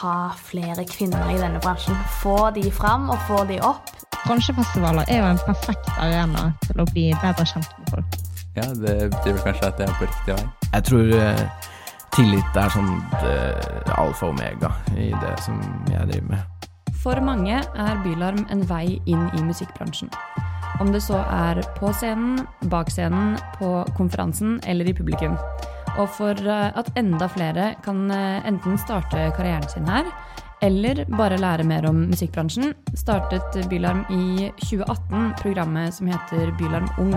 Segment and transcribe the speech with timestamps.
[0.00, 1.96] ha flere kvinner i denne bransjen.
[2.22, 3.90] Få de fram og få de opp.
[4.26, 8.18] Bransjefestivaler er jo en perfekt arena til å bli bedre kjent med folk.
[8.58, 10.46] Ja, det betyr vel kanskje at det er på riktig vei.
[10.72, 11.42] Jeg tror eh,
[12.16, 15.60] tillit er sånn eh, alfa og omega i det som
[15.92, 16.68] jeg driver med.
[16.98, 20.10] For mange er Bylarm en vei inn i musikkbransjen.
[20.82, 25.38] Om det så er på scenen, bak scenen, på konferansen eller i publikum.
[25.98, 30.06] Og for eh, at enda flere kan eh, enten starte karrieren sin her,
[30.62, 37.14] eller bare lære mer om musikkbransjen, startet Bylarm i 2018 programmet som heter Bylarm Ung.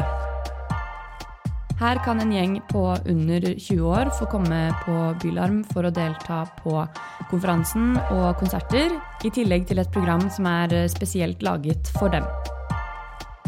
[1.81, 6.43] Her kan en gjeng på under 20 år få komme på Bylarm for å delta
[6.59, 6.75] på
[7.31, 8.93] konferansen og konserter,
[9.25, 12.27] i tillegg til et program som er spesielt laget for dem.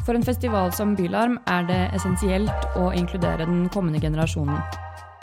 [0.03, 4.57] For en festival som Bylarm er det essensielt å inkludere den kommende generasjonen.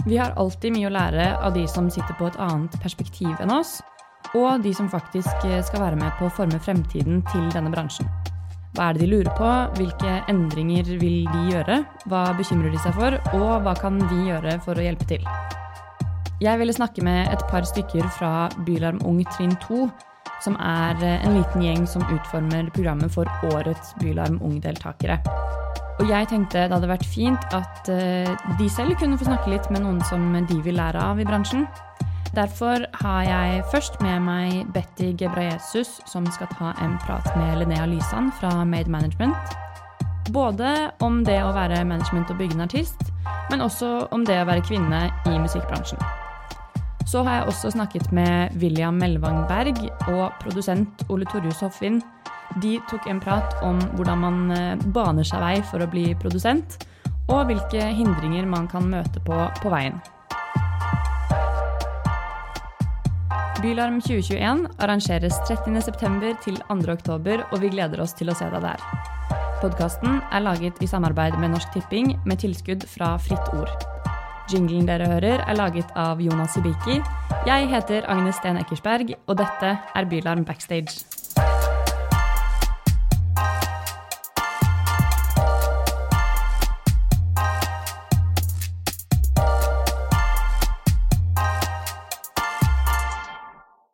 [0.06, 3.52] Vi har alltid mye å lære av de som sitter på et annet perspektiv enn
[3.52, 3.78] oss,
[4.32, 8.08] og de som faktisk skal være med på å forme fremtiden til denne bransjen.
[8.76, 9.50] Hva er det de lurer på?
[9.76, 11.80] Hvilke endringer vil de gjøre?
[12.08, 13.16] Hva bekymrer de seg for?
[13.36, 15.26] Og hva kan vi gjøre for å hjelpe til?
[16.40, 19.82] Jeg ville snakke med et par stykker fra Bylarm Ung trinn 2,
[20.44, 25.20] som er en liten gjeng som utformer programmet for årets Bylarm Ung-deltakere.
[26.00, 29.68] Og jeg tenkte det hadde vært fint at eh, de selv kunne få snakke litt
[29.72, 31.66] med noen som de vil lære av i bransjen.
[32.32, 37.88] Derfor har jeg først med meg Betty Gebraesus, som skal ta en prat med Linnea
[37.90, 39.36] Lysand fra Made Management.
[40.30, 43.10] Både om det å være management og bygge en artist,
[43.50, 45.98] men også om det å være kvinne i musikkbransjen.
[47.10, 49.80] Så har jeg også snakket med William Melvang Berg
[50.12, 51.98] og produsent Ole Torjus Hoffvin.
[52.62, 56.78] De tok en prat om hvordan man eh, baner seg vei for å bli produsent,
[57.26, 59.98] og hvilke hindringer man kan møte på på veien.
[63.60, 66.30] Bylarm 2021 arrangeres 30.9.
[66.46, 68.90] til 2.10, og vi gleder oss til å se deg der.
[69.60, 73.89] Podkasten er laget i samarbeid med Norsk Tipping med tilskudd fra Fritt Ord.
[74.50, 76.96] Jinglen dere hører, er laget av Jonas Sibiki.
[77.46, 81.04] Jeg heter Agnes Sten Eckersberg, og dette er Bylarm Backstage.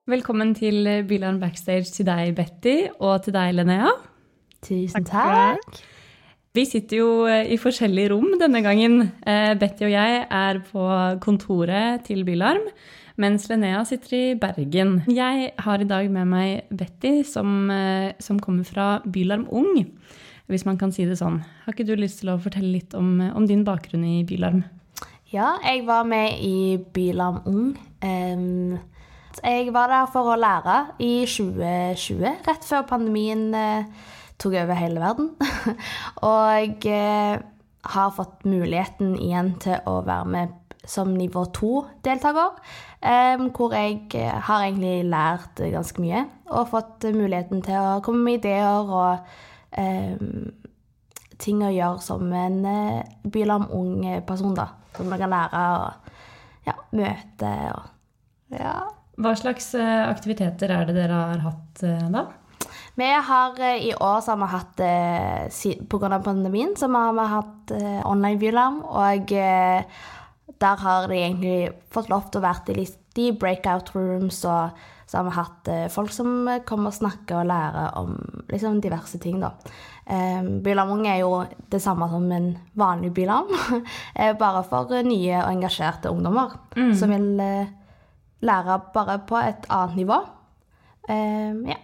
[0.09, 3.93] Velkommen til Bylarm Backstage til deg, Betty, og til deg, Linnea.
[4.65, 5.85] Tusen takk.
[6.57, 9.11] Vi sitter jo eh, i forskjellige rom denne gangen.
[9.29, 10.85] Eh, Betty og jeg er på
[11.21, 12.65] kontoret til Bylarm,
[13.21, 15.03] mens Linnea sitter i Bergen.
[15.13, 19.85] Jeg har i dag med meg Betty, som, eh, som kommer fra Bylarm Ung,
[20.49, 21.43] hvis man kan si det sånn.
[21.67, 24.65] Har ikke du lyst til å fortelle litt om, om din bakgrunn i Bylarm?
[25.29, 27.73] Ja, jeg var med i Bylarm Ung.
[28.01, 28.79] Um,
[29.45, 34.07] jeg var der for å lære i 2020, rett før pandemien eh,
[34.43, 35.33] tok over hele verden.
[36.29, 37.45] og jeg eh,
[37.87, 40.55] har fått muligheten igjen til å være med
[40.87, 42.61] som nivå to-deltaker.
[43.01, 48.25] Eh, hvor jeg eh, har egentlig lært ganske mye og fått muligheten til å komme
[48.25, 49.27] med ideer og
[49.79, 50.17] eh,
[51.43, 52.63] ting å gjøre som en
[53.29, 54.71] bylarm ung person, da.
[54.97, 55.91] Som jeg kan lære å
[56.67, 58.79] ja, møte og ja,
[59.21, 61.83] hva slags aktiviteter er det dere har hatt
[62.15, 62.25] da?
[62.97, 64.83] Vi har eh, I år så har vi hatt
[65.89, 66.21] Pga.
[66.25, 67.73] pandemien så har vi hatt
[68.05, 68.83] online bylarm.
[68.85, 69.33] Og
[70.57, 72.87] der har de egentlig fått lov til å være i
[73.17, 74.45] de breakout rooms.
[74.45, 74.71] Og
[75.07, 78.17] så har vi hatt folk som kommer og snakker og lærer om
[78.49, 79.43] liksom, diverse ting.
[79.45, 79.53] da.
[80.65, 83.53] Bylarm er jo det samme som en vanlig bylarm,
[84.43, 86.95] bare for nye og engasjerte ungdommer mm.
[86.97, 87.29] som vil
[88.47, 90.21] lære bare på et annet nivå.
[91.09, 91.79] Um, ja.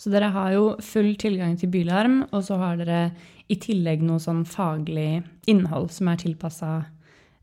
[0.00, 3.00] Så dere har jo full tilgang til Bylarm, og så har dere
[3.48, 6.72] i tillegg noe sånn faglig innhold som er tilpassa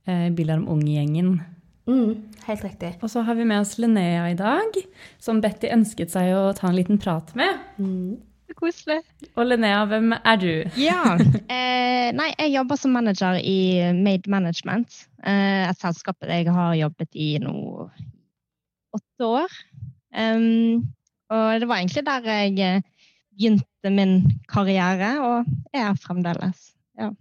[0.10, 1.38] eh, Bylarm Ung-gjengen.
[1.90, 2.92] Mm, helt riktig.
[3.02, 4.78] Og så har vi med oss Linnea i dag,
[5.22, 7.64] som Betty ønsket seg å ta en liten prat med.
[7.82, 8.20] Mm.
[8.58, 9.00] Koselig.
[9.40, 10.52] Og Linnea, hvem er du?
[10.82, 11.16] ja,
[11.56, 15.06] eh, Nei, jeg jobber som manager i Made Management.
[15.24, 17.54] Eh, et selskap jeg har jobbet i nå
[18.92, 19.54] åtte år.
[20.12, 20.84] Um,
[21.32, 22.88] og det var egentlig der jeg eh,
[23.32, 24.16] begynte min
[24.52, 26.72] karriere, og er fremdeles.
[27.00, 27.12] Ja.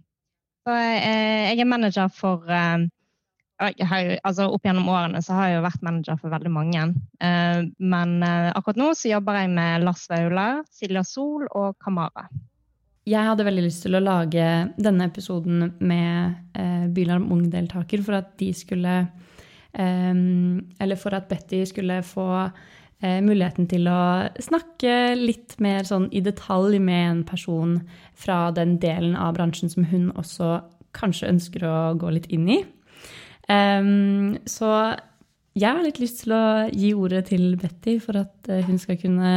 [0.67, 2.87] Så eh, jeg er manager for eh,
[3.61, 6.85] altså Opp gjennom årene så har jeg jo vært manager for veldig mange.
[7.77, 12.25] Men akkurat nå så jobber jeg med Lars Vaular, Silja Sol og Kamara.
[13.09, 14.45] Jeg hadde veldig lyst til å lage
[14.77, 18.93] denne episoden med eh, Bylarm Ung-deltaker for at de skulle
[19.73, 22.27] eh, eller for at Betty skulle få
[23.01, 27.79] muligheten til å snakke litt mer sånn i detalj med en person
[28.13, 30.59] fra den delen av bransjen som hun også
[30.93, 32.59] kanskje ønsker å gå litt inn i.
[34.45, 34.69] Så
[35.51, 38.95] jeg har litt lyst til å gi ordet til Betty for at eh, hun skal
[39.01, 39.31] kunne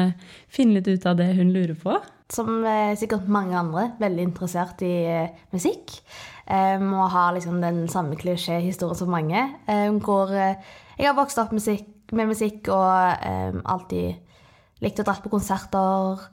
[0.52, 1.96] finne litt ut av det hun lurer på.
[2.30, 5.96] Som eh, sikkert mange andre, veldig interessert i eh, musikk.
[6.44, 9.42] Um, og har liksom den samme klisjéhistorien som mange.
[9.66, 10.60] Um, hvor eh,
[11.00, 16.24] jeg har vokst opp musikk, med musikk og um, alltid likt å dra på konserter,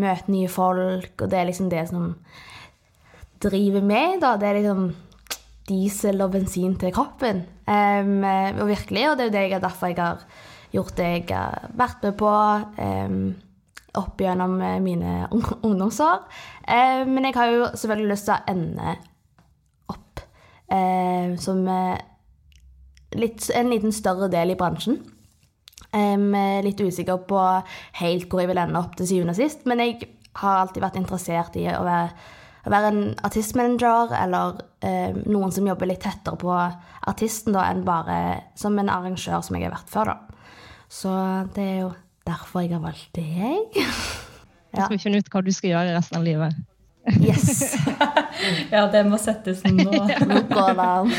[0.00, 2.14] møte nye folk, og det er liksom det som
[3.40, 4.34] driver meg, da.
[4.40, 4.88] Det er liksom
[5.70, 7.44] diesel og bensin til kroppen.
[7.68, 10.24] Um, og virkelig, og det er jo det jeg, derfor jeg har
[10.70, 13.22] gjort det jeg har vært med på um,
[14.00, 16.26] opp gjennom mine ungdomsår.
[16.66, 18.96] Um, men jeg har jo selvfølgelig lyst til å ende
[19.90, 20.22] opp
[20.70, 21.98] eh, som eh,
[23.18, 25.00] litt, en liten større del i bransjen.
[25.90, 27.38] Um, litt usikker på
[27.98, 29.96] helt hvor jeg vil ende opp til syvende og sist, men jeg
[30.38, 32.12] har alltid vært interessert i å være,
[32.62, 37.82] å være en artistmanager eller um, noen som jobber litt tettere på artisten da, enn
[37.86, 38.20] bare
[38.58, 40.12] som en arrangør, som jeg har vært før.
[40.12, 40.46] da.
[40.90, 41.12] Så
[41.56, 41.92] det er jo
[42.26, 43.86] derfor jeg har valgt det, jeg.
[44.74, 44.84] ja.
[44.84, 46.66] Skal vi finne ut hva du skal gjøre resten av livet?
[47.18, 47.74] Yes.
[48.74, 49.90] ja, det må settes nå.
[49.90, 51.12] Nå går det an.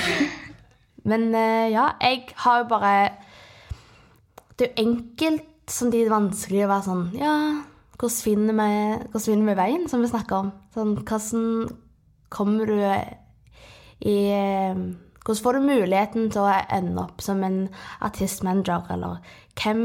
[1.10, 2.94] Men uh, ja, jeg har jo bare
[4.62, 7.36] Det er jo enkelt, samtidig vanskelig å være sånn Ja,
[7.96, 8.74] hvordan finner vi,
[9.08, 10.52] hvordan finner vi veien, som vi snakker om?
[10.76, 11.72] Sånn, hvordan
[12.30, 12.76] kommer du
[14.06, 14.18] i
[15.26, 17.58] hvordan får du muligheten til å ende opp som en
[18.06, 19.82] artistmanager, eller hvem,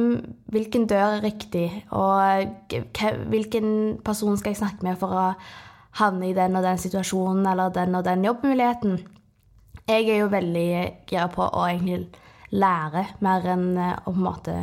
[0.52, 1.64] hvilken dør er riktig,
[1.96, 2.68] og
[3.32, 3.72] hvilken
[4.04, 5.24] person skal jeg snakke med for å
[6.02, 9.00] havne i den og den situasjonen eller den og den jobbmuligheten.
[9.88, 10.68] Jeg er jo veldig
[11.08, 12.12] gira på å egentlig
[12.54, 14.56] lære mer enn eh, å på en måte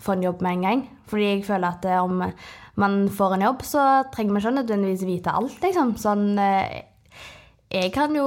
[0.00, 0.84] få en jobb med en gang.
[1.10, 2.22] Fordi jeg føler at eh, om
[2.80, 5.96] man får en jobb, så trenger man ikke nødvendigvis vite alt, liksom.
[6.00, 6.86] Sånn eh,
[7.70, 8.24] Jeg kan jo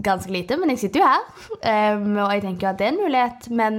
[0.00, 1.26] ganske lite, men jeg sitter jo her.
[1.68, 3.48] Um, og jeg tenker jo at det er en mulighet.
[3.52, 3.74] Men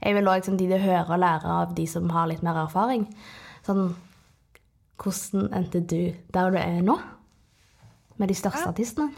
[0.00, 3.04] jeg vil òg samtidig høre og lære av de som har litt mer erfaring.
[3.66, 3.88] Sånn
[4.96, 6.94] Hvordan endte du der du er nå?
[8.16, 9.10] med de største artistene?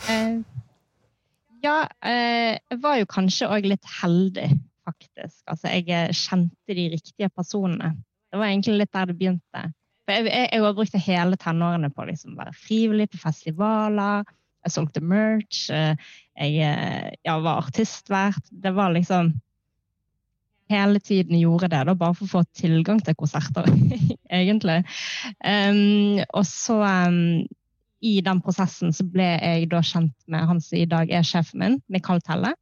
[1.63, 4.49] Ja, jeg var jo kanskje òg litt heldig,
[4.89, 5.43] faktisk.
[5.47, 7.95] Altså, jeg eh, kjente de riktige personene.
[8.29, 9.65] Det var egentlig litt der det begynte.
[10.09, 14.29] For jeg, jeg, jeg brukte hele tenårene på å liksom, være frivillig på festivaler.
[14.67, 15.67] Jeg solgte merch.
[15.75, 16.09] Eh,
[16.39, 18.51] jeg eh, ja, var artistvert.
[18.51, 19.35] Det var liksom
[20.69, 23.69] hele tiden gjorde det, da, bare for å få tilgang til konserter,
[24.41, 24.83] egentlig.
[25.41, 27.47] Um, og så um,
[28.05, 31.65] i den prosessen så ble jeg da kjent med han som i dag er sjefen
[31.65, 32.53] min, Mikael Telle.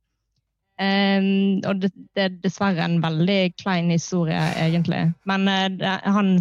[0.76, 5.06] Um, og det, det, er dessverre en veldig klein historie, egentlig.
[5.24, 6.34] Men uh, det, han,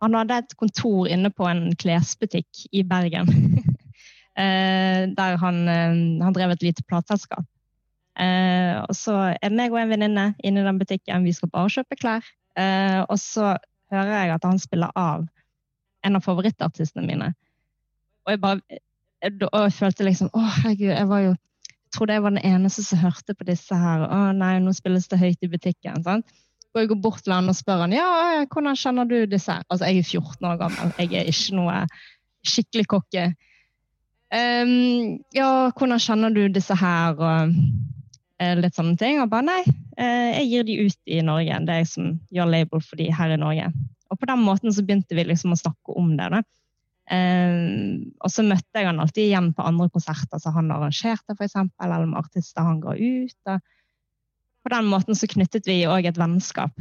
[0.00, 3.28] han hadde et kontor inne på en klesbutikk i Bergen.
[3.28, 7.44] uh, der han, uh, han, drev et lite plateselskap.
[8.88, 11.96] og så er meg og en venninne inne i den butikken, vi skal bare kjøpe
[11.96, 12.26] klær.
[13.08, 13.56] og så
[13.90, 15.24] hører jeg at han spiller av
[16.04, 17.30] en av favorittartistene mine.
[18.26, 18.60] Og jeg bare
[19.22, 21.32] og jeg følte liksom Å, herregud, jeg var jo
[21.94, 24.06] trodde jeg var den eneste som hørte på disse her.
[24.06, 26.02] Å nei, nå spilles det høyt i butikken.
[26.06, 26.26] sant?
[26.72, 28.08] Og jeg går bort til han og spør han, ja,
[28.48, 29.64] hvordan kjenner du disse her?
[29.68, 31.80] Altså, jeg er 14 år gammel, jeg er ikke noe
[32.48, 33.26] skikkelig kokke.
[34.32, 37.18] Um, ja, hvordan kjenner du disse her?
[37.20, 39.20] Og uh, litt sånne ting.
[39.20, 39.60] Og bare nei,
[40.00, 41.60] uh, jeg gir de ut i Norge.
[41.66, 43.68] Det er jeg som gjør label for de her i Norge.
[44.08, 46.30] Og på den måten så begynte vi liksom å snakke om det.
[46.32, 46.42] da.
[47.10, 51.56] Um, og så møtte jeg han alltid igjen på andre konserter som han arrangerte, f.eks.,
[51.82, 53.38] eller med artister han ga ut.
[53.50, 53.58] Og
[54.62, 56.76] på den måten så knyttet vi òg et vennskap.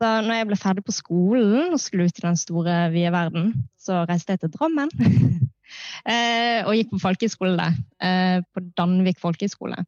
[0.00, 3.52] Så når jeg ble ferdig på skolen og skulle ut i den store, vide verden,
[3.78, 4.90] så reiste jeg til Drammen.
[4.98, 9.84] uh, og gikk på folkehøyskole der, uh, på Danvik folkehøgskole.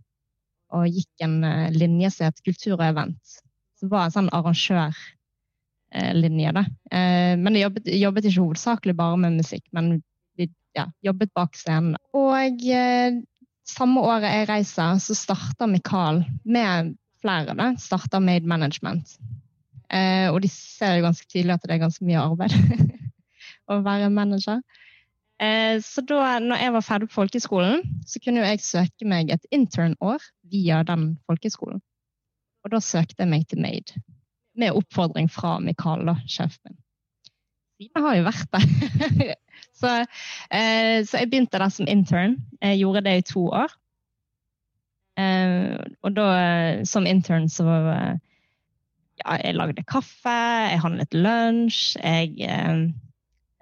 [0.77, 3.41] Og gikk en uh, linje som het Kulturevent.
[3.81, 5.22] Som var en sånn arrangør Eh,
[6.15, 6.53] linje.
[6.53, 6.65] Da.
[6.93, 9.99] Eh, men jeg jobbet, jobbet, ikke hovedsakelig bare med musikk, men
[10.39, 11.97] vi ja, jobbet bak scenen.
[12.17, 13.19] Og eh,
[13.69, 17.55] samme året jeg reiser, så starter Mikael med flere.
[17.59, 19.19] da, starter Made Management.
[20.33, 22.55] og de ser jo ganske tydelig at det er ganske mye arbeid
[23.71, 24.63] å være manager.
[25.85, 30.25] Så da når jeg var ferdig på folkeskolen, så kunne jeg søke meg et internår
[30.49, 31.83] via den folkeskolen.
[32.65, 34.01] Og da søkte jeg meg til Made
[34.59, 36.79] med oppfordring fra Mikael, da, sjefen min.
[37.81, 39.31] Siden har jo vært der.
[39.81, 39.93] så,
[40.53, 42.37] eh, så, jeg begynte der som intern.
[42.63, 43.73] Jeg gjorde det i to år.
[45.19, 48.15] Eh, og da, eh, som intern, så eh,
[49.23, 50.37] ja, jeg lagde kaffe,
[50.71, 52.85] jeg handlet lunsj, jeg eh,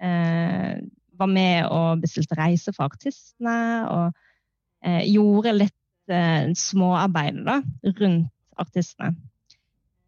[0.07, 0.75] eh,
[1.19, 3.57] var med og bestilte reiser for artistene,
[3.89, 4.17] og
[4.81, 7.59] gjorde litt eh, småarbeid da,
[7.99, 9.11] rundt artistene.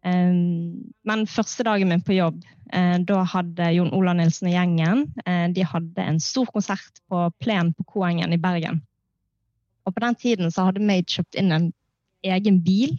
[0.04, 2.42] Men første dagen min på jobb,
[2.76, 7.22] eh, da hadde Jon Ola Nilsen og gjengen eh, de hadde en stor konsert på
[7.40, 8.82] Plen på Koengen i Bergen.
[9.88, 11.70] Og på den tiden så hadde Made kjøpt inn en
[12.24, 12.98] egen bil,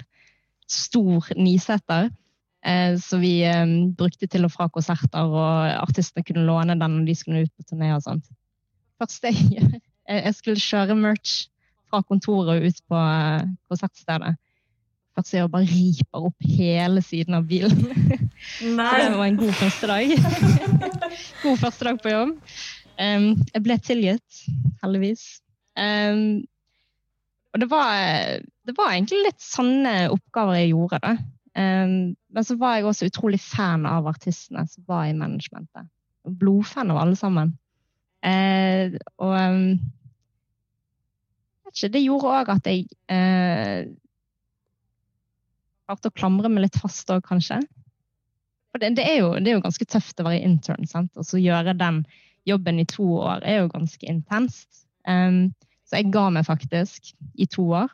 [0.69, 2.09] stor niseter,
[2.97, 7.15] som vi eh, brukte til og fra konserter, og artistene kunne låne den når de
[7.19, 8.25] skulle ut på turné og sånt.
[8.97, 11.47] Første jeg jeg skulle kjøre merch
[11.89, 13.45] fra kontoret ut på eh,
[15.15, 15.15] konsertstedet.
[15.15, 17.85] Først jeg bare riper opp hele siden av bilen.
[18.59, 20.11] Så det var en god første dag.
[21.43, 22.35] god første dag på jobb.
[22.99, 24.43] Um, jeg ble tilgitt,
[24.83, 25.23] heldigvis.
[25.75, 26.45] Um,
[27.53, 30.99] og det var, det var, egentlig litt sånne oppgaver jeg gjorde.
[31.03, 31.15] da.
[31.55, 35.87] Um, men så var jeg også utrolig fan av artistene som var i managementet.
[36.25, 37.55] Blodfan av alle sammen.
[38.25, 39.35] Uh, og
[41.69, 43.85] ikke, det gjorde òg at jeg uh,
[45.85, 47.59] klarte å klamre meg litt fast òg, kanskje.
[48.73, 51.13] For det, det, er jo, det, er jo, ganske tøft å være intern, sant?
[51.15, 52.03] og så gjøre den
[52.45, 54.85] jobben i to år er jo ganske intenst.
[55.07, 55.53] Um,
[55.85, 57.89] så jeg ga meg faktisk i to år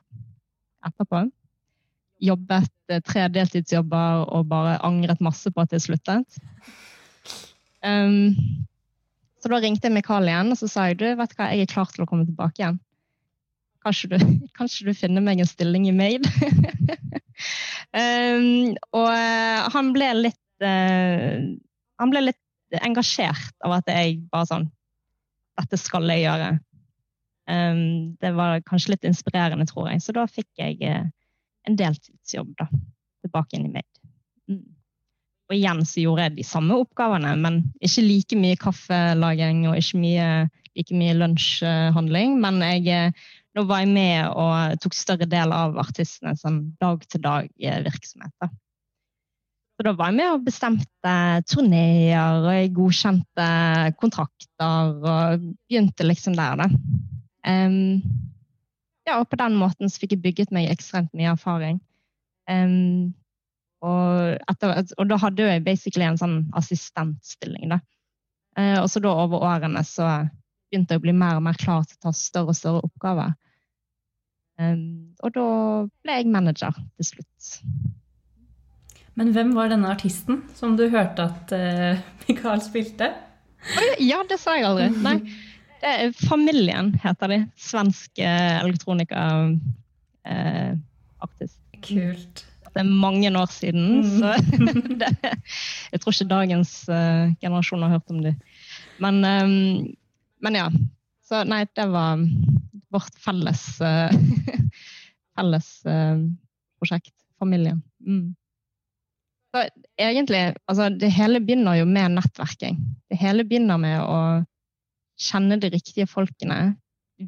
[0.87, 1.25] etterpå.
[2.21, 6.41] Jobbet eh, tre deltidsjobber og bare angret masse på at jeg sluttet.
[7.85, 8.35] Um,
[9.41, 11.71] så da ringte jeg Mikael igjen og så sa jeg, du, vet hva, jeg er
[11.71, 12.81] klar til å komme tilbake igjen.
[13.85, 14.17] Kanskje du,
[14.59, 16.29] kanskje du finner meg en stilling i Made?
[17.91, 21.43] Um, og uh, han ble litt uh,
[21.99, 24.67] Han ble litt engasjert av at jeg bare sånn
[25.59, 26.53] Dette skal jeg gjøre.
[27.51, 29.99] Um, det var kanskje litt inspirerende, tror jeg.
[30.01, 31.03] Så da fikk jeg uh,
[31.67, 32.69] en deltidsjobb da,
[33.25, 34.01] tilbake inn i Made.
[34.49, 34.63] Mm.
[35.51, 39.99] Og igjen så gjorde jeg de samme oppgavene, men ikke like mye kaffelaging og ikke
[39.99, 40.27] mye,
[40.79, 42.39] like mye lunsjhandling.
[42.41, 43.11] Men jeg
[43.57, 48.51] nå var jeg med og tok større del av artistene sånn dag-til-dag-virksomhet.
[49.81, 51.13] Så da var jeg med og bestemte
[51.49, 53.47] turneer, og jeg godkjente
[53.99, 56.67] kontrakter og begynte liksom der, da.
[57.41, 58.03] Um,
[59.07, 61.81] ja, og på den måten så fikk jeg bygget meg ekstremt mye erfaring.
[62.45, 63.15] Um,
[63.81, 67.81] og, etter, og, da hadde jeg basically en sånn assistentstilling, da.
[68.59, 70.11] Uh, og så da over årene så
[70.71, 73.33] begynte å bli mer og mer klar til å ta større og større oppgaver.
[74.61, 75.47] Um, og da
[76.05, 77.49] ble jeg manager til slutt.
[79.19, 83.11] Men hvem var denne artisten som du hørte at uh, Mikael spilte?
[84.01, 84.89] Ja, det sa jeg aldri.
[85.03, 85.17] Nei.
[85.81, 87.39] Det er Familien heter de.
[87.59, 89.59] Svensk elektronikaartist.
[90.25, 92.45] Uh, Kult.
[92.71, 94.03] Det er mange år siden, mm.
[94.19, 94.27] så
[95.01, 95.09] det,
[95.91, 98.37] jeg tror ikke dagens uh, generasjon har hørt om dem.
[99.01, 99.89] Men um,
[100.43, 100.67] men ja.
[101.25, 102.19] Så nei, det var
[102.91, 104.11] vårt felles, uh,
[105.37, 106.19] felles uh,
[106.81, 107.15] prosjekt.
[107.41, 107.79] Familien.
[108.05, 108.35] Mm.
[109.51, 109.63] Så
[109.97, 112.77] egentlig, altså det hele begynner jo med nettverking.
[113.09, 114.19] Det hele begynner med å
[115.21, 116.75] kjenne de riktige folkene.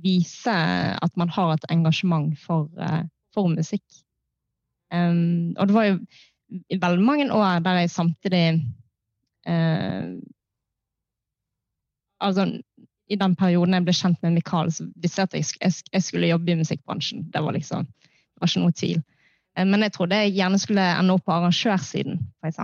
[0.04, 3.04] Vise at man har et engasjement for, uh,
[3.34, 3.84] for musikk.
[4.94, 5.98] Um, og det var jo
[6.70, 8.46] i veldig mange år der jeg samtidig
[9.50, 10.14] uh,
[12.24, 12.46] Altså
[13.14, 16.32] i den perioden jeg ble kjent med Mikael, så visste jeg at jeg, jeg, skulle
[16.32, 17.28] jobbe i musikkbransjen.
[17.34, 19.02] Det var liksom, det var ikke noe tvil.
[19.58, 22.62] Eh, men jeg trodde jeg gjerne skulle ende opp på arrangørsiden, f.eks.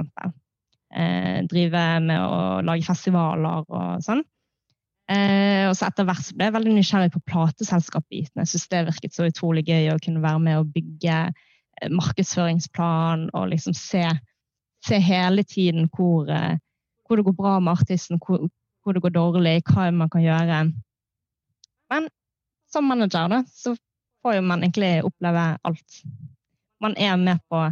[0.90, 4.24] Eh, drive med å lage festivaler og sånn.
[5.10, 8.42] Eh, og så etter hvert så ble jeg veldig nysgjerrig på plateselskapbiten.
[8.42, 13.30] Jeg syntes det virket så utrolig gøy å kunne være med å bygge eh, markedsføringsplan
[13.34, 14.06] og liksom se,
[14.86, 18.46] se hele tiden hvor, hvor, det går bra med artisten, hvor,
[18.84, 20.64] hvor det går dårlig, hva man kan gjøre.
[21.90, 22.10] Men
[22.72, 23.76] som manager da, så
[24.24, 26.02] får man egentlig oppleve alt.
[26.82, 27.66] Man er med på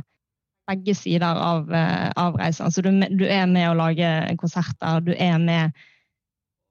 [0.68, 2.72] begge sider av, uh, av reisen.
[2.72, 4.10] Så du, du, er med å lage
[4.42, 5.78] konserter, du er med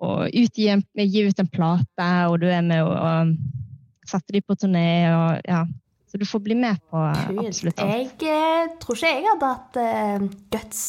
[0.04, 0.68] å utgi,
[1.00, 4.88] gi ut en plate, og du er med å, å sette dem på turné.
[5.14, 5.64] Og, ja.
[6.06, 8.20] Så du får bli med på absolutt alt.
[8.22, 10.84] Jeg eh, tror ikke jeg hadde hatt uh, guts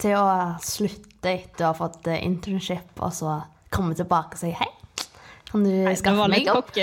[0.00, 3.40] til å slutte etter å ha fått eh, internship, og så
[3.72, 4.70] komme tilbake og si hei.
[5.50, 6.70] Kan du Nei, skaffe meg jobb?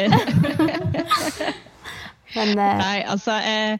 [2.35, 3.77] Men, uh, Nei, altså eh,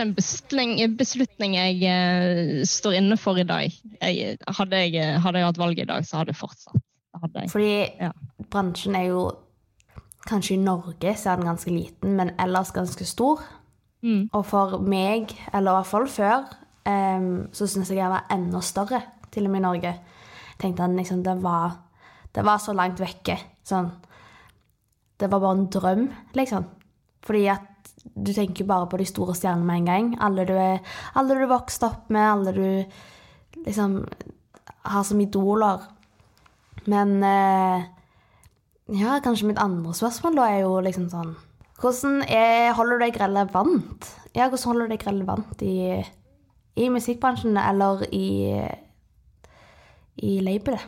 [0.00, 3.74] en beslutning, jeg eh, står inne for i dag.
[4.00, 6.80] Jeg, hadde, jeg, hadde, jeg, hatt valget i dag, så hadde jeg fortsatt.
[7.20, 7.52] Hadde jeg.
[7.52, 8.12] Fordi ja.
[8.50, 9.24] bransjen er jo
[10.22, 13.40] Kanskje i Norge så er den ganske liten, men ellers ganske stor.
[14.06, 14.28] Mm.
[14.30, 16.44] Og for meg, eller i hvert fall før,
[16.88, 19.92] em, så syns jeg jeg var enda større, til og med i Norge.
[20.52, 21.78] Jeg tenkte at liksom, det, var,
[22.34, 23.38] det var så langt vekke.
[23.66, 23.90] Sånn.
[25.18, 26.66] Det var bare en drøm, liksom.
[27.22, 27.68] Fordi at
[28.02, 30.12] du tenker bare på de store stjernene med en gang.
[30.20, 30.82] Alle du er
[31.18, 34.00] alle du vokste opp med, alle du liksom
[34.90, 35.84] har som idoler.
[36.90, 37.84] Men eh,
[38.98, 41.36] ja, kanskje mitt andre spørsmål da er jo liksom sånn
[41.82, 44.08] Hvordan er, holder du deg relevant?
[44.36, 45.76] Ja, hvordan holder du deg relevant i,
[46.74, 48.26] i musikkbransjen eller i,
[50.16, 50.80] i labelet?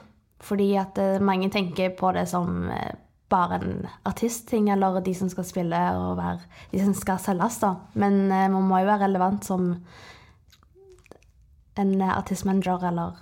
[0.44, 2.94] Fordi at eh, mange tenker på det som eh,
[3.32, 6.40] bare en artistting, eller de som skal spille og være
[6.72, 7.70] De som skal selges, da.
[7.94, 9.70] Men eh, man må jo være relevant som
[11.80, 13.16] en artistmanager eller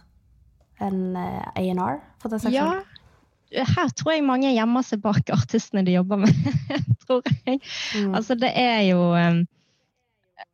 [0.82, 2.66] en A&R, for den saks Ja.
[2.68, 2.88] skyld.
[3.76, 6.32] Her tror jeg mange gjemmer seg bak artistene de jobber med.
[7.06, 7.60] tror jeg.
[7.96, 8.14] Mm.
[8.16, 9.00] Altså, det er jo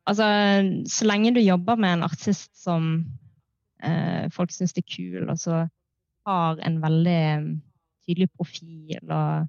[0.09, 0.27] Altså,
[0.89, 2.91] så lenge du jobber med en artist som
[3.83, 5.63] eh, folk syns er kul, og så
[6.27, 7.49] har en veldig um,
[8.05, 9.45] tydelig profil og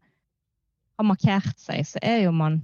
[1.01, 2.61] har markert seg, så er jo man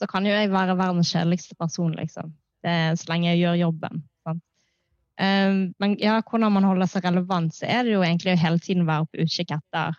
[0.00, 2.32] Så kan jo jeg være verdens kjedeligste person, liksom.
[2.64, 4.00] Det, så lenge jeg gjør jobben.
[5.20, 8.58] Um, men ja, hvordan man holder seg relevant, så er det jo egentlig å hele
[8.58, 9.98] tiden være på utkikk etter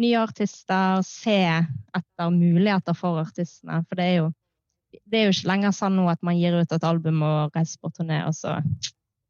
[0.00, 1.36] nye artister, se
[1.92, 3.82] etter muligheter for artistene.
[3.88, 4.30] For det er jo,
[4.92, 7.80] det er jo ikke lenger sånn nå at man gir ut et album og reiser
[7.82, 8.58] på turné, og så,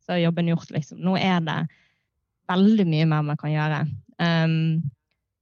[0.04, 1.00] så er jobben gjort, liksom.
[1.02, 1.58] Nå er det
[2.50, 3.82] veldig mye mer man kan gjøre.
[4.22, 4.82] Um,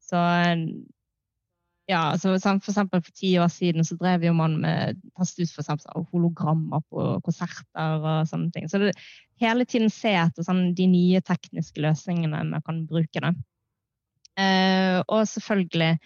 [0.05, 0.23] så
[1.91, 5.49] ja, altså, sånn for eksempel for ti år siden så drev jo man med testet
[5.49, 8.69] ut for eksempel, sånn hologrammer på konserter og sånne ting.
[8.71, 8.95] Så det,
[9.43, 13.23] hele tiden se etter sånn, de nye tekniske løsningene man kan bruke.
[13.23, 13.35] det.
[14.39, 15.97] Uh, og selvfølgelig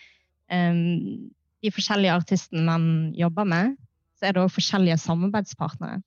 [0.51, 1.29] um,
[1.65, 3.75] de forskjellige artistene man jobber med,
[4.15, 6.01] så er det òg forskjellige samarbeidspartnere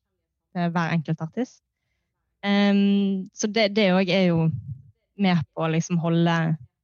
[0.55, 1.61] til hver enkelt artist.
[2.45, 4.47] Um, så det, òg er jo
[5.17, 6.37] med på å liksom holde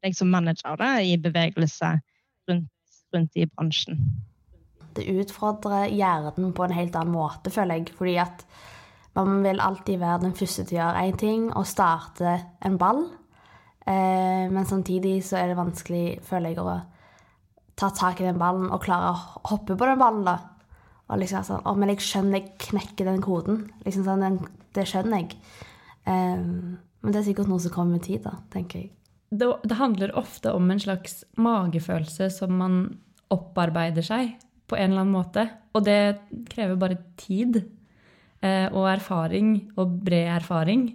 [0.04, 1.93] deg som manager da, i bevegelse
[2.50, 2.69] rundt,
[3.13, 4.00] rundt i bransjen.
[4.93, 7.93] det utfordrer hjernen på en helt annen måte, føler jeg.
[7.97, 8.43] Fordi at
[9.17, 13.06] man vil alltid være den første til å gjøre én ting og starte en ball.
[13.88, 16.78] Eh, men samtidig så er det vanskelig, føler jeg, å
[17.76, 20.38] ta tak i den ballen og klare å hoppe på den ballen, da.
[21.12, 23.66] Og liksom sånn Å, men jeg skjønner jeg knekker den koden.
[23.86, 24.39] Liksom sånn, den,
[24.74, 25.38] Det skjønner jeg.
[26.08, 28.94] Um, men det er sikkert noe som kommer med tid, da, tenker jeg.
[29.36, 32.82] det, det handler ofte om en slags magefølelse som man
[33.34, 34.36] opparbeider seg
[34.70, 35.48] på en eller annen måte.
[35.76, 36.00] Og det
[36.52, 40.88] krever bare tid eh, og erfaring og bred erfaring.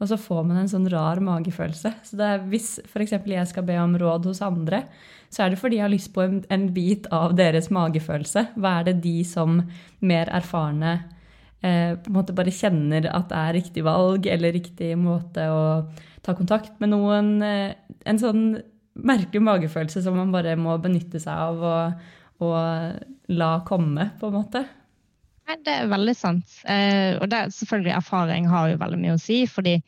[0.00, 1.92] Og så får man en sånn rar magefølelse.
[2.08, 3.12] Så det er, hvis f.eks.
[3.28, 4.86] jeg skal be om råd hos andre,
[5.30, 8.46] så er det fordi jeg har lyst på en, en bit av deres magefølelse.
[8.56, 9.60] Hva er det de som
[10.00, 10.94] mer erfarne
[11.60, 15.62] eh, på en måte bare kjenner at det er riktig valg eller riktig måte å
[16.24, 17.36] ta kontakt med noen.
[17.44, 17.76] Eh,
[18.08, 18.44] en sånn
[19.00, 22.04] merkelig magefølelse som man bare må benytte seg av og,
[22.48, 24.64] og la komme, på en måte.
[25.64, 26.52] Det er veldig sant.
[26.64, 29.78] Eh, og det, selvfølgelig erfaring har jo veldig mye å si, fordi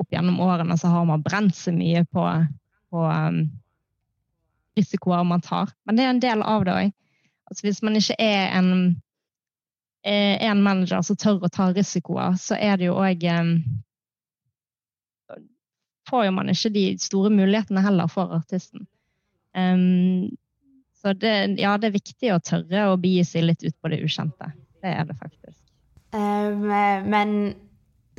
[0.00, 2.24] opp gjennom årene så har man brent seg mye på,
[2.90, 3.44] på um,
[4.78, 5.70] risikoer man tar.
[5.84, 6.92] Men det er en del av det òg.
[7.50, 8.70] Altså, hvis man ikke er en,
[10.08, 13.56] eh, en manager som tør å ta risikoer, så er det jo òg um,
[16.10, 18.88] Får jo man ikke de store mulighetene heller for artisten.
[19.54, 20.32] Um,
[20.98, 24.00] så det, ja, det er viktig å tørre å begi seg litt ut på det
[24.02, 24.50] ukjente.
[24.82, 25.58] Det er det faktisk.
[26.12, 26.66] Um,
[27.08, 27.54] men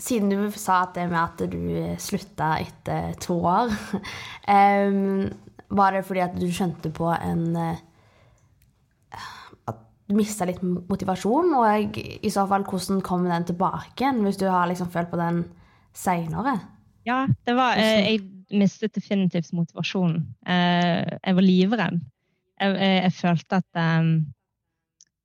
[0.02, 3.74] siden du sa at det med at du slutta etter to år
[4.50, 5.30] um,
[5.78, 7.56] Var det fordi at du skjønte på en
[9.66, 11.54] At du mista litt motivasjon?
[11.58, 15.18] Og i så fall, hvordan kommer den tilbake igjen, hvis du har liksom følt på
[15.18, 15.44] den
[15.98, 16.60] seinere?
[17.08, 18.22] Ja, det var eh, Jeg
[18.54, 20.22] mistet definitivt motivasjonen.
[20.46, 22.00] Eh, jeg var livredd.
[22.62, 24.14] Jeg, jeg, jeg følte at um,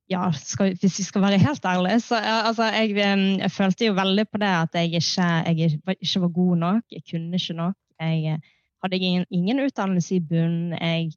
[0.09, 4.25] ja, skal, hvis vi skal være helt ærlige, så altså, jeg, jeg, følte jo veldig
[4.29, 6.83] på det at jeg ikke, jeg ikke var god nok.
[6.91, 7.75] Jeg kunne ikke nok.
[7.99, 8.39] Jeg
[8.83, 10.73] hadde ingen, ingen utdannelse i bunnen.
[10.73, 11.11] Jeg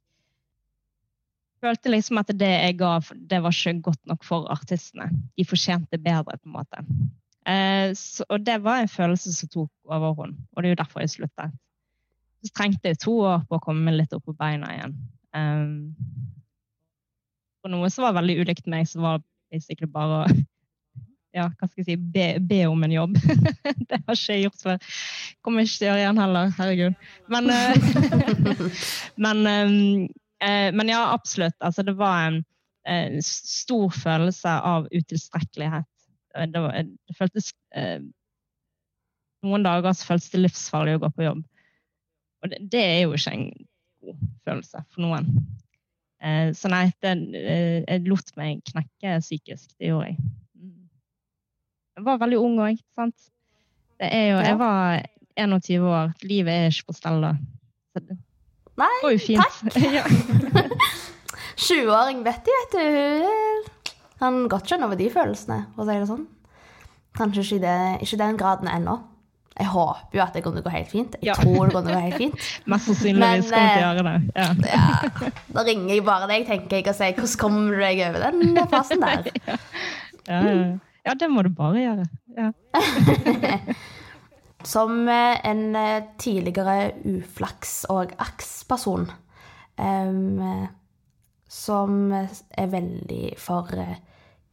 [1.63, 5.09] følte liksom at det jeg ga, det var ikke godt nok for artistene.
[5.37, 6.85] De fortjente bedre, på en måte.
[7.47, 10.99] Eh, så, og det var en følelse som tok overhånd, og det er jo derfor
[10.99, 11.51] jeg sluttet.
[12.43, 14.95] Så trengte jeg to år på å komme litt opp på beina igjen.
[15.33, 15.93] Um,
[17.63, 19.23] for noe som var veldig ulikt meg, så var
[19.53, 20.33] basically bare å
[21.37, 23.15] ja, hva skal jeg si, be, be om en jobb.
[23.89, 24.97] det har ikke jeg gjort før.
[25.41, 27.07] Kommer ikke til å gjøre igjen heller, herregud.
[27.33, 28.83] Men, uh,
[29.25, 29.79] men um,
[30.43, 31.55] Eh, men ja, absolutt.
[31.63, 32.41] Altså, det var en
[32.83, 35.87] en stor følelse av utilstrekkelighet.
[36.35, 38.01] Eh, Det, var, det føltes eh,
[39.43, 41.41] Noen dager så føltes det livsfarlig å gå på jobb.
[42.43, 43.49] Og det, det er jo ikke en
[44.03, 45.27] god følelse for noen.
[46.23, 49.73] Eh, så nei, det, eh, jeg lot meg knekke psykisk.
[49.75, 50.17] Det gjorde jeg.
[50.55, 50.89] Mm.
[51.97, 53.31] Jeg var veldig ung òg, sant.
[53.99, 55.03] Det er jo, jeg var
[55.39, 56.13] 21 år.
[56.23, 57.33] Livet er ikke på stell da.
[57.93, 58.17] Så det
[58.79, 59.59] Nei, var jo fint.
[59.69, 60.79] Takk!
[61.63, 63.93] 20-åring Betty, vet du.
[64.23, 66.25] Han godt skjønner over de følelsene, for å si det sånn.
[67.13, 68.95] Kanskje ikke det, ikke i den graden ennå.
[69.53, 71.15] Jeg håper jo at det kommer til å gå helt fint.
[71.21, 71.33] Jeg Ja.
[71.37, 72.45] tror det kommer til å gå helt fint.
[72.73, 74.15] Mest sannsynligvis kommer til å gjøre det.
[74.35, 74.47] Ja.
[74.73, 78.19] Ja, da ringer jeg bare deg, tenker jeg, og sier hvordan kommer du deg over
[78.31, 79.29] den fasen der?
[80.23, 81.13] Ja, ja, ja.
[81.19, 82.05] det må du bare gjøre.
[82.37, 82.49] Ja.
[84.63, 89.09] Som eh, en eh, tidligere uflaks- og aksperson,
[89.75, 90.63] eh,
[91.51, 93.97] som er veldig for eh,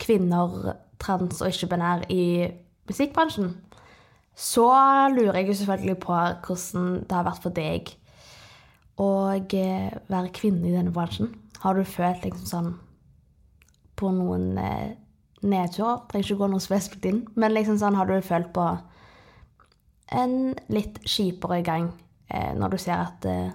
[0.02, 2.50] kvinner, trans og ikke-binær i
[2.90, 3.52] musikkbransjen,
[4.40, 4.66] så
[5.12, 6.14] lurer jeg jo selvfølgelig på
[6.46, 7.90] hvordan det har vært for deg
[9.00, 11.34] å eh, være kvinne i denne bransjen.
[11.60, 12.70] Har du følt liksom sånn
[14.00, 14.92] på noen eh,
[15.44, 16.06] nedturer?
[16.08, 18.66] Trenger ikke gå noe spesifikt inn, men liksom sånn, har du følt på
[20.16, 20.36] en
[20.72, 21.90] litt kjipere gang
[22.32, 23.50] eh, når du ser at eh,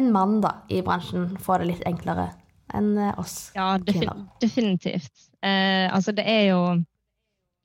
[0.00, 2.30] en mann da, i bransjen får det litt enklere
[2.74, 4.24] enn oss Ja, kvinner.
[4.42, 5.12] definitivt.
[5.42, 6.60] Eh, altså, det er jo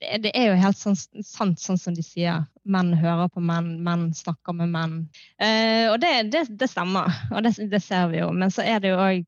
[0.00, 2.44] det er, jo helt sånn, sant sånn som de sier.
[2.68, 4.96] Menn hører på menn, menn snakker med menn.
[5.40, 8.28] Eh, og det, det, det stemmer, og det, det ser vi jo.
[8.36, 9.24] Men så er det jo òg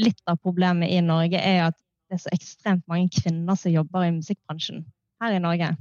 [0.00, 1.76] litt av problemet i Norge er at
[2.06, 4.84] det er så ekstremt mange kvinner som jobber i musikkbransjen
[5.22, 5.72] her i Norge.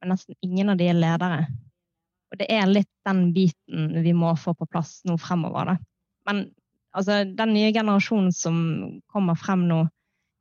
[0.00, 1.44] Men nesten ingen av de er ledere.
[2.30, 5.72] Og det er litt den biten vi må få på plass nå fremover.
[5.72, 5.76] Da.
[6.30, 6.44] Men
[6.96, 8.60] altså, den nye generasjonen som
[9.10, 9.82] kommer frem nå,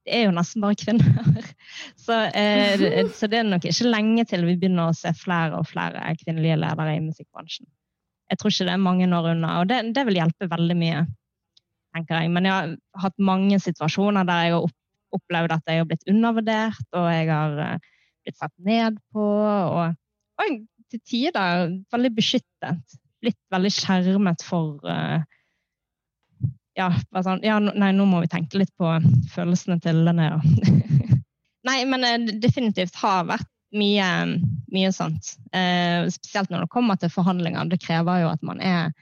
[0.09, 1.49] er jo nesten bare kvinner.
[2.05, 5.67] Så, eh, så det er nok ikke lenge til vi begynner å se flere og
[5.69, 7.67] flere kvinnelige ledere i musikkbransjen.
[8.29, 11.05] Jeg tror ikke det er mange år unna, og det, det vil hjelpe veldig mye.
[11.95, 12.31] tenker jeg.
[12.33, 14.67] Men jeg har hatt mange situasjoner der jeg har
[15.17, 17.87] opplevd at jeg har blitt undervurdert, og jeg har eh,
[18.25, 19.95] blitt sett ned på, og,
[20.41, 22.97] og til tider veldig beskyttet.
[23.19, 25.25] Blitt veldig skjermet for eh,
[26.79, 28.91] ja, bare sånn, ja, nei, nå må vi tenke litt på
[29.33, 30.39] følelsene til Linnea.
[31.69, 34.07] nei, men eh, det definitivt har vært mye,
[34.73, 35.35] mye sånt.
[35.53, 37.69] Eh, spesielt når det kommer til forhandlinger.
[37.69, 38.93] Det krever jo at man er,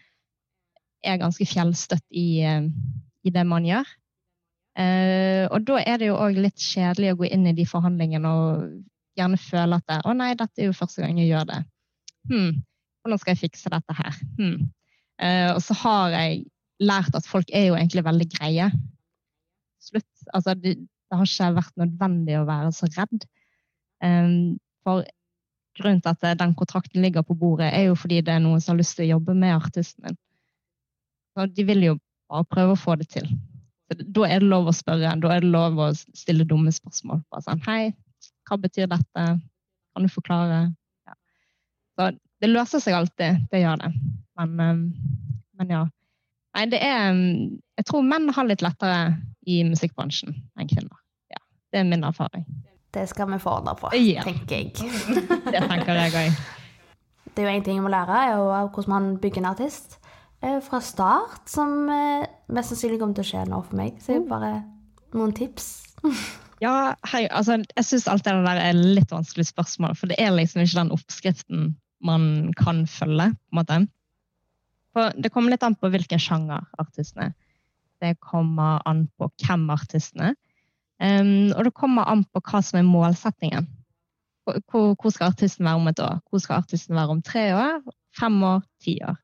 [1.05, 2.67] er ganske fjellstøtt i, eh,
[3.23, 3.87] i det man gjør.
[4.77, 8.29] Eh, og da er det jo òg litt kjedelig å gå inn i de forhandlingene
[8.29, 8.75] og
[9.17, 11.61] gjerne føle at det, å nei, dette er jo første gang jeg gjør det.
[12.29, 12.59] Hm,
[13.01, 14.19] hvordan skal jeg fikse dette her?
[14.37, 14.67] Hm.
[15.17, 16.43] Eh, og så har jeg
[16.83, 18.69] lært at folk er jo egentlig veldig greie.
[19.81, 20.09] Slutt.
[20.33, 23.27] Altså, det, det har ikke vært nødvendig å være så redd.
[24.03, 25.05] Um, for
[25.77, 28.75] grunnen til at den kontrakten ligger på bordet, er jo fordi det er noen som
[28.75, 30.17] har lyst til å jobbe med artisten min.
[31.37, 31.97] Så de vil jo
[32.31, 33.27] bare prøve å få det til.
[33.87, 37.21] Så da er det lov å spørre, da er det lov å stille dumme spørsmål.
[37.31, 37.93] Bare sånn, hei,
[38.49, 39.27] hva betyr dette?
[39.95, 40.63] Kan du forklare?
[41.07, 41.15] Ja.
[41.97, 42.09] Så
[42.41, 43.93] det løser seg alltid, det gjør det.
[44.37, 44.83] Men, um,
[45.57, 45.85] men ja.
[46.57, 47.19] Nei, det er um,
[47.77, 49.01] Jeg tror menn har litt lettere
[49.47, 50.97] i musikkbransjen enn kvinner.
[51.31, 51.37] Ja,
[51.73, 52.45] det er min erfaring.
[52.95, 54.23] Det skal vi få ordna på, Ja.
[54.25, 54.71] tenker jeg.
[55.53, 56.39] Det tenker jeg òg.
[57.35, 59.99] Det er jo en ting jeg må lære, er jo hvordan man bygger en artist
[60.41, 63.99] eh, fra start, som eh, mest sannsynlig kommer til å skje nå for meg.
[64.01, 64.51] Så det er bare
[65.13, 65.69] noen tips.
[66.57, 70.31] Ja, hei, altså, jeg syns alt det der er litt vanskelig spørsmål, for det er
[70.33, 71.67] liksom ikke den oppskriften
[72.01, 72.23] man
[72.57, 73.27] kan følge.
[73.37, 73.77] på en måte.
[74.97, 77.33] For det kommer litt an på hvilken sjanger artisten er.
[78.01, 80.37] Det kommer an på hvem artisten er.
[80.97, 83.67] Um, og det kommer an på hva som er målsettingen.
[84.47, 86.17] Hvor, hvor- skal artisten være om et år?
[86.31, 87.81] Hvor skal artisten være om tre år?
[88.17, 88.63] Fem år?
[88.81, 89.19] Ti år?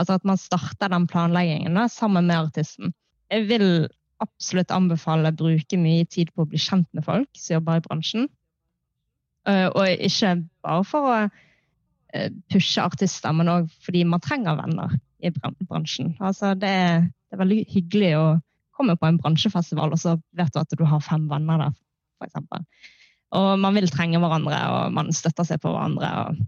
[0.00, 2.94] Altså at man starter den planleggingen da, sammen med artisten.
[3.28, 3.88] Jeg vil
[4.22, 7.84] absolutt anbefale å bruke mye tid på å bli kjent med folk som jobber i
[7.84, 8.30] bransjen.
[9.44, 11.16] Uh, og ikke bare for å
[12.52, 16.14] pushe artister, men òg fordi man trenger venner i bransjen.
[16.20, 18.24] Altså, det, er, det er veldig hyggelig å
[18.76, 21.78] komme på en bransjefestival, og så vet du at du har fem venner der,
[22.20, 22.66] f.eks.
[23.38, 26.42] Og man vil trenge hverandre, og man støtter seg på hverandre og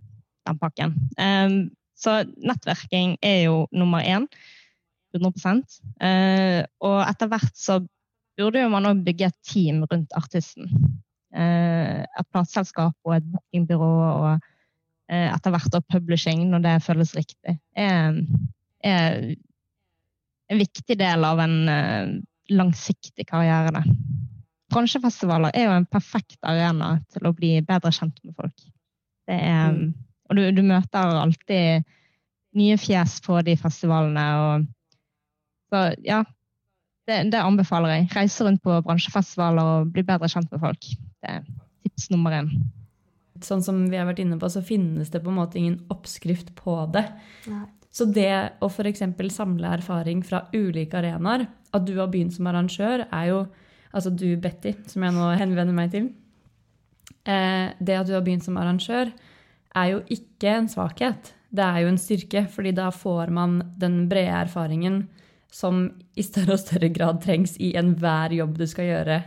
[0.45, 0.93] den pakken.
[1.17, 1.57] Um,
[1.97, 4.29] så nettverking er jo nummer én.
[5.15, 7.77] 100% eh, Og etter hvert så
[8.35, 10.67] burde jo man òg bygge et team rundt artisten.
[11.35, 14.51] Uh, et plateselskap og et bookingbyrå og eh,
[15.13, 18.21] etter hvert og publishing, når det føles riktig, er,
[18.85, 19.19] er
[20.49, 22.15] en viktig del av en eh,
[22.55, 23.73] langsiktig karriere.
[23.75, 23.85] det.
[24.73, 28.71] Bransjefestivaler er jo en perfekt arena til å bli bedre kjent med folk.
[29.29, 29.95] Det er, Mm.
[30.31, 31.85] Og du, du møter alltid
[32.57, 34.25] nye fjes på de festivalene.
[34.41, 34.65] Og,
[35.69, 36.23] så ja,
[37.09, 38.09] det, det anbefaler jeg.
[38.15, 40.89] Reise rundt på bransjefestivaler og bli bedre kjent med folk.
[41.21, 41.45] Det er
[41.85, 42.49] tips nummer én.
[43.45, 46.55] Sånn som vi har vært inne på, så finnes det på en måte ingen oppskrift
[46.59, 47.05] på det.
[47.51, 47.67] Nei.
[47.95, 49.05] Så det å f.eks.
[49.31, 53.45] samle erfaring fra ulike arenaer, at du har begynt som arrangør, er jo
[53.95, 56.09] Altså du, Betty, som jeg nå henvender meg til.
[57.31, 59.13] Eh, det at du har begynt som arrangør,
[59.71, 61.31] er jo ikke en svakhet.
[61.55, 65.05] Det er jo en styrke, fordi da får man den brede erfaringen
[65.55, 65.87] som
[66.19, 69.21] i større og større grad trengs i enhver jobb du skal gjøre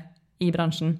[0.44, 0.98] i bransjen.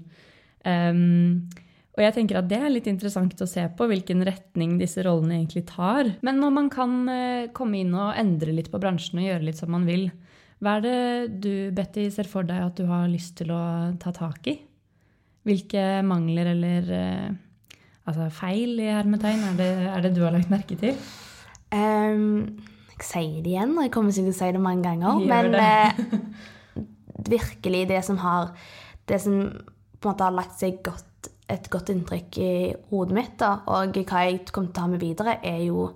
[0.64, 1.50] Um,
[1.98, 5.40] og jeg tenker at det er litt interessant å se på hvilken retning disse rollene
[5.40, 6.12] egentlig tar.
[6.26, 9.58] Men når man kan eh, komme inn og endre litt på bransjen og gjøre litt
[9.58, 10.12] som man vil,
[10.62, 13.62] hva er det du, Betty, ser for deg at du har lyst til å
[14.02, 14.56] ta tak i?
[15.48, 17.28] Hvilke mangler eller eh,
[18.06, 20.98] altså feil i hermetegn er det, er det du har lagt merke til?
[21.74, 22.58] Um,
[22.94, 25.26] jeg sier det igjen, og jeg kommer sikkert til å si det mange ganger.
[25.26, 25.66] Gjør men det.
[25.66, 26.84] eh,
[27.38, 28.54] virkelig det som har
[29.08, 29.34] Det som
[29.98, 31.06] på en måte har lagt seg godt,
[31.48, 32.54] et godt inntrykk i
[32.92, 35.90] hodet mitt, da, og hva jeg kommer til å ha med videre, er jo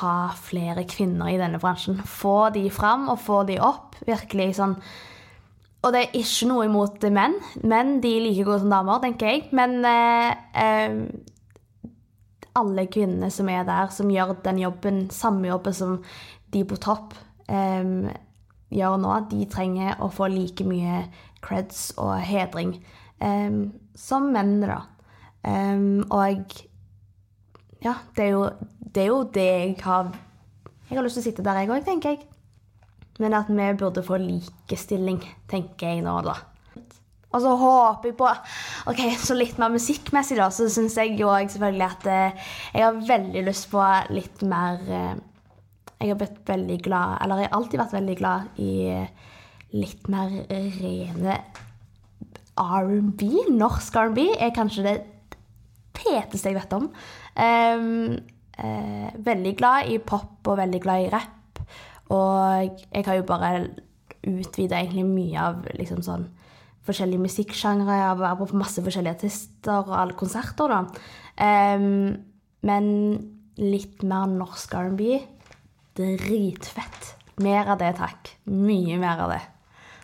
[0.00, 2.00] ha flere kvinner i denne bransjen.
[2.02, 3.94] Få de fram og få de opp.
[4.06, 4.74] Virkelig sånn
[5.86, 7.36] Og det er ikke noe imot menn.
[7.62, 9.44] Menn de er like gode som damer, tenker jeg.
[9.54, 10.96] Men eh, eh,
[12.58, 16.00] alle kvinnene som er der, som gjør den jobben, samme jobben som
[16.50, 17.14] de på topp
[17.46, 18.08] em,
[18.74, 21.04] gjør nå, de trenger å få like mye
[21.44, 22.74] creds og hedring
[23.22, 23.60] em,
[23.96, 24.82] som menn, da.
[25.46, 26.56] Um, og
[27.84, 28.48] ja, det er, jo,
[28.94, 30.08] det er jo det jeg har
[30.88, 32.26] Jeg har lyst til å sitte der, jeg òg, tenker jeg.
[33.18, 35.18] Men at vi burde få likestilling,
[35.50, 36.36] tenker jeg nå, da.
[37.34, 38.28] Og så håper jeg på
[38.90, 43.00] Ok, så litt mer musikkmessig, da, så syns jeg jo selvfølgelig at eh, jeg har
[43.08, 43.82] veldig lyst på
[44.14, 45.16] litt mer eh,
[46.00, 49.32] Jeg har blitt veldig glad Eller jeg har alltid vært veldig glad i eh,
[49.76, 51.40] litt mer rene
[52.56, 53.28] R&B.
[53.56, 54.96] Norsk R&B er kanskje det
[55.96, 56.88] peteste jeg vet om.
[57.36, 58.16] Um,
[58.60, 61.62] uh, veldig glad i pop og veldig glad i rapp.
[62.14, 63.52] Og jeg har jo bare
[64.26, 66.26] utvida egentlig mye av liksom sånn
[66.86, 67.98] forskjellige musikksjangre.
[67.98, 70.84] Jeg har vært på masse forskjellige artister og alle konserter, da.
[71.36, 72.14] Um,
[72.66, 72.86] men
[73.60, 75.18] litt mer norsk R&B.
[75.96, 77.12] Dritfett.
[77.44, 78.32] Mer av det, takk.
[78.52, 79.42] Mye mer av det.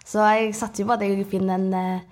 [0.08, 2.11] Så jeg satser jo på at jeg finner en eh,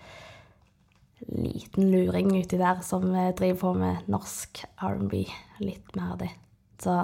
[1.31, 5.25] liten luring uti der som eh, driver på med norsk R&B.
[5.62, 6.31] Litt mer av det.
[6.83, 6.97] Så,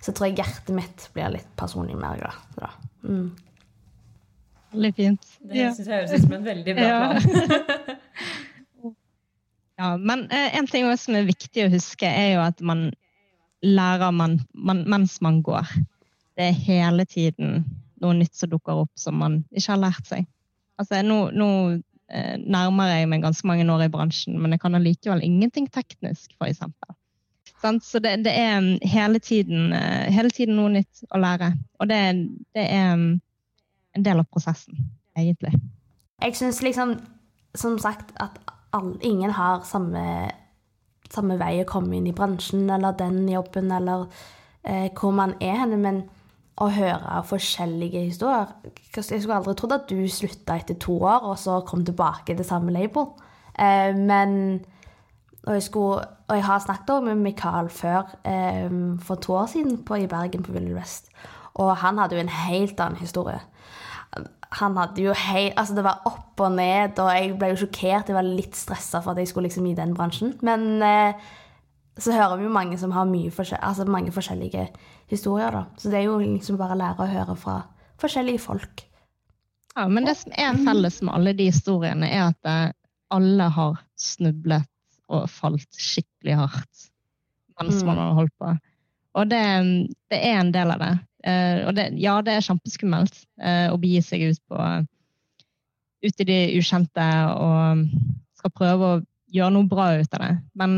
[0.00, 2.38] så tror jeg hjertet mitt blir litt personlig mer glad.
[2.54, 2.70] Så da.
[3.02, 3.28] Mm.
[4.72, 5.30] Veldig fint.
[5.44, 7.92] Det syns jeg høres ut som en veldig bra plan.
[9.82, 12.90] Ja, men eh, en ting også som er viktig å huske, er jo at man
[13.66, 15.66] lærer man, man, mens man går.
[16.38, 17.64] Det er hele tiden
[18.02, 20.28] noe nytt som dukker opp som man ikke har lært seg.
[20.78, 21.48] Altså, nå, nå
[22.44, 26.96] nærmer jeg meg ganske mange år i bransjen, men jeg kan allikevel ingenting teknisk, eksempel.
[27.62, 31.52] Så det, det er mm, hele tiden, eh, hele tiden noe nytt å lære.
[31.78, 32.00] Og det,
[32.56, 33.20] det er mm,
[33.96, 34.80] en del av prosessen,
[35.16, 35.52] egentlig.
[36.22, 36.96] Jeg syns liksom,
[37.54, 38.40] som sagt, at
[38.74, 40.32] all, ingen har samme,
[41.10, 44.08] samme vei å komme inn i bransjen, eller den jobben, eller
[44.64, 45.78] eh, hvor man er henne.
[45.78, 46.02] Men
[46.60, 48.50] å høre forskjellige historier
[48.92, 52.44] Jeg skulle aldri trodd at du slutta etter to år, og så kom tilbake til
[52.44, 53.08] samme label.
[53.56, 54.60] Eh, men
[55.42, 58.70] og jeg, skulle, og jeg har snakket med Mikael før, eh,
[59.02, 61.10] for to år siden på, i Bergen på Willy West.
[61.54, 63.40] Og han hadde jo en helt annen historie.
[64.60, 68.08] Han hadde jo hei, altså Det var opp og ned, og jeg ble jo sjokkert.
[68.08, 70.36] Jeg var litt stressa for at jeg skulle liksom i den bransjen.
[70.42, 71.14] Men eh,
[71.98, 74.68] så hører vi jo mange som har forskjell, altså mange forskjellige
[75.10, 75.50] historier.
[75.50, 75.64] da.
[75.76, 77.58] Så det er jo liksom bare å lære å høre fra
[78.00, 78.84] forskjellige folk.
[79.76, 82.72] Ja, men det som er felles med alle de historiene, er at eh,
[83.12, 84.68] alle har snublet
[85.12, 86.88] og falt skikkelig hardt
[87.60, 87.86] mens Mm.
[87.86, 88.58] man har holdt på.
[89.14, 89.42] Og det,
[90.10, 90.92] det er en del av det.
[91.24, 94.86] Eh, og det, ja, det er kjempeskummelt eh, å begi seg ut på
[96.02, 97.04] ut i det ukjente
[97.38, 97.84] og
[98.40, 99.00] skal prøve å
[99.32, 100.32] gjøre noe bra ut av det.
[100.58, 100.72] Men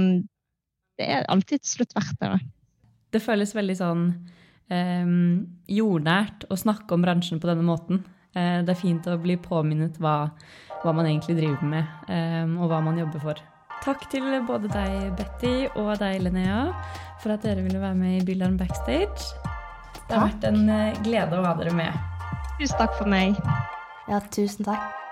[1.01, 2.33] det er alltid til slutt verdt det.
[3.15, 4.05] Det føles veldig sånn
[4.73, 5.15] eh,
[5.71, 8.05] jordnært å snakke om bransjen på denne måten.
[8.35, 10.31] Eh, det er fint å bli påminnet hva,
[10.83, 13.43] hva man egentlig driver med, eh, og hva man jobber for.
[13.85, 16.71] Takk til både deg, Betty, og deg, Linnea,
[17.21, 19.35] for at dere ville være med i Bylarm Backstage.
[20.09, 22.03] Det har vært en eh, glede å ha dere med.
[22.59, 23.39] Tusen takk for meg.
[24.09, 25.04] Ja, tusen takk.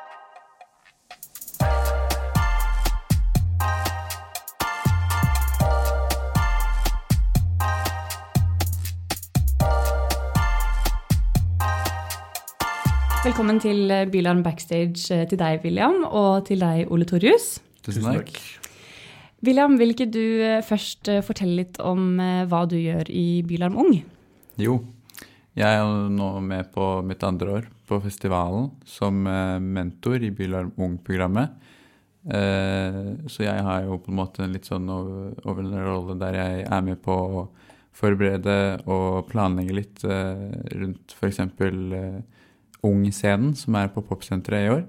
[13.23, 17.61] Velkommen til Bylarm backstage eh, til deg, William, og til deg, Ole Torjus.
[17.87, 18.33] Tusen takk.
[19.47, 22.17] William, vil ikke du eh, først eh, fortelle litt om
[22.51, 23.93] hva du gjør i Bylarm Ung?
[24.61, 24.81] Jo,
[25.59, 31.55] jeg er nå med på mitt andre år på festivalen som mentor i Bylarm Ung-programmet.
[32.27, 36.39] Eh, Så jeg har jo på en måte en litt sånn over- overordnet rolle der
[36.41, 37.47] jeg er med på å
[37.93, 38.55] forberede
[38.89, 41.43] og planlegge litt rundt f.eks.
[42.83, 44.83] Ung-scenen, som er på Popsenteret i år.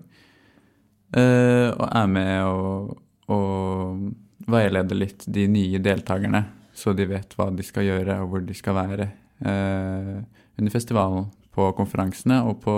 [1.14, 2.98] Eh, Og er med og,
[3.30, 8.44] og veileder litt de nye deltakerne, så de vet hva de skal gjøre og hvor
[8.44, 9.08] de skal være
[9.46, 10.20] eh,
[10.58, 12.76] under festivalen, på konferansene og på,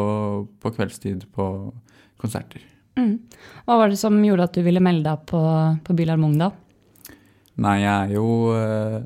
[0.60, 1.46] på kveldstid på
[2.20, 2.60] konserter.
[3.00, 3.22] Mm.
[3.64, 5.40] Hva var det som gjorde at du ville melde deg på,
[5.84, 6.50] på Bylarm da?
[7.64, 8.98] Nei, jeg er jo eh,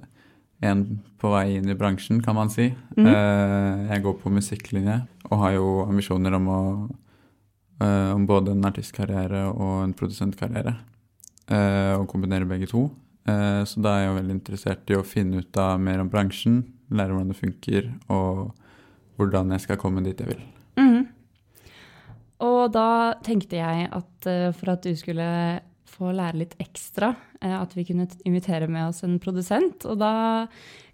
[0.61, 0.83] en
[1.19, 2.69] på vei inn i bransjen, kan man si.
[2.97, 3.07] Mm.
[3.07, 4.97] Jeg går på musikklinje
[5.29, 6.61] og har jo ambisjoner om å
[7.83, 10.75] eh, om både en artistkarriere og en produsentkarriere.
[11.49, 12.89] eh, og kombinere begge to.
[13.29, 16.63] Så da er jeg jo veldig interessert i å finne ut av mer om bransjen,
[16.89, 18.55] lære hvordan det funker, og
[19.19, 20.39] hvordan jeg skal komme dit jeg vil.
[20.79, 21.03] Mm.
[22.47, 25.27] Og da tenkte jeg at for at du skulle
[25.99, 29.85] få lære litt ekstra, eh, at vi kunne invitere med oss en produsent.
[29.89, 30.47] Og da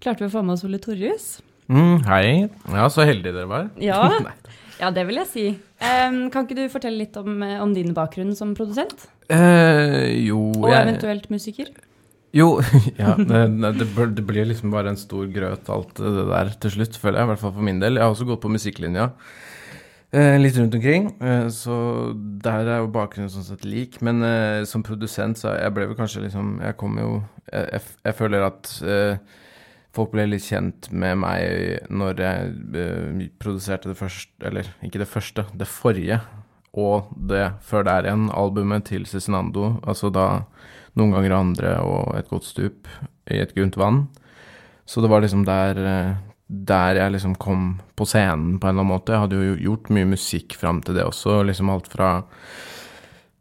[0.04, 1.38] klarte vi å få med oss Ole Torjus.
[1.72, 2.26] Mm, hei.
[2.74, 3.72] Ja, så heldige dere var.
[3.82, 4.04] Ja,
[4.82, 5.48] ja det vil jeg si.
[5.86, 9.08] Em, kan ikke du fortelle litt om, eh, om din bakgrunn som produsent?
[9.30, 11.72] Eh, jo, Og eventuelt musiker?
[12.36, 12.60] Jo,
[13.02, 13.15] ja.
[13.15, 13.88] Det, det,
[14.18, 17.30] det blir liksom bare en stor grøt, alt det der til slutt, føler jeg.
[17.30, 17.98] I hvert fall for min del.
[17.98, 19.10] Jeg har også gått på musikklinja.
[20.15, 23.97] Eh, litt rundt omkring, eh, så der er jo bakgrunnen sånn sett lik.
[24.06, 27.10] Men eh, som produsent, så jeg ble vel kanskje liksom Jeg kom jo
[27.51, 29.17] Jeg, jeg, jeg føler at eh,
[29.95, 35.12] folk ble litt kjent med meg når jeg eh, produserte det første Eller ikke det
[35.12, 36.21] første, det forrige.
[36.75, 39.82] Og det før der igjen, albumet til Cezinando.
[39.84, 40.45] Altså da
[40.95, 42.88] noen ganger andre og et godt stup
[43.28, 44.06] i et grunt vann.
[44.88, 46.15] Så det var liksom der, eh,
[46.47, 49.15] der jeg liksom kom på scenen på en eller annen måte.
[49.15, 52.10] Jeg hadde jo gjort mye musikk fram til det også, liksom alt fra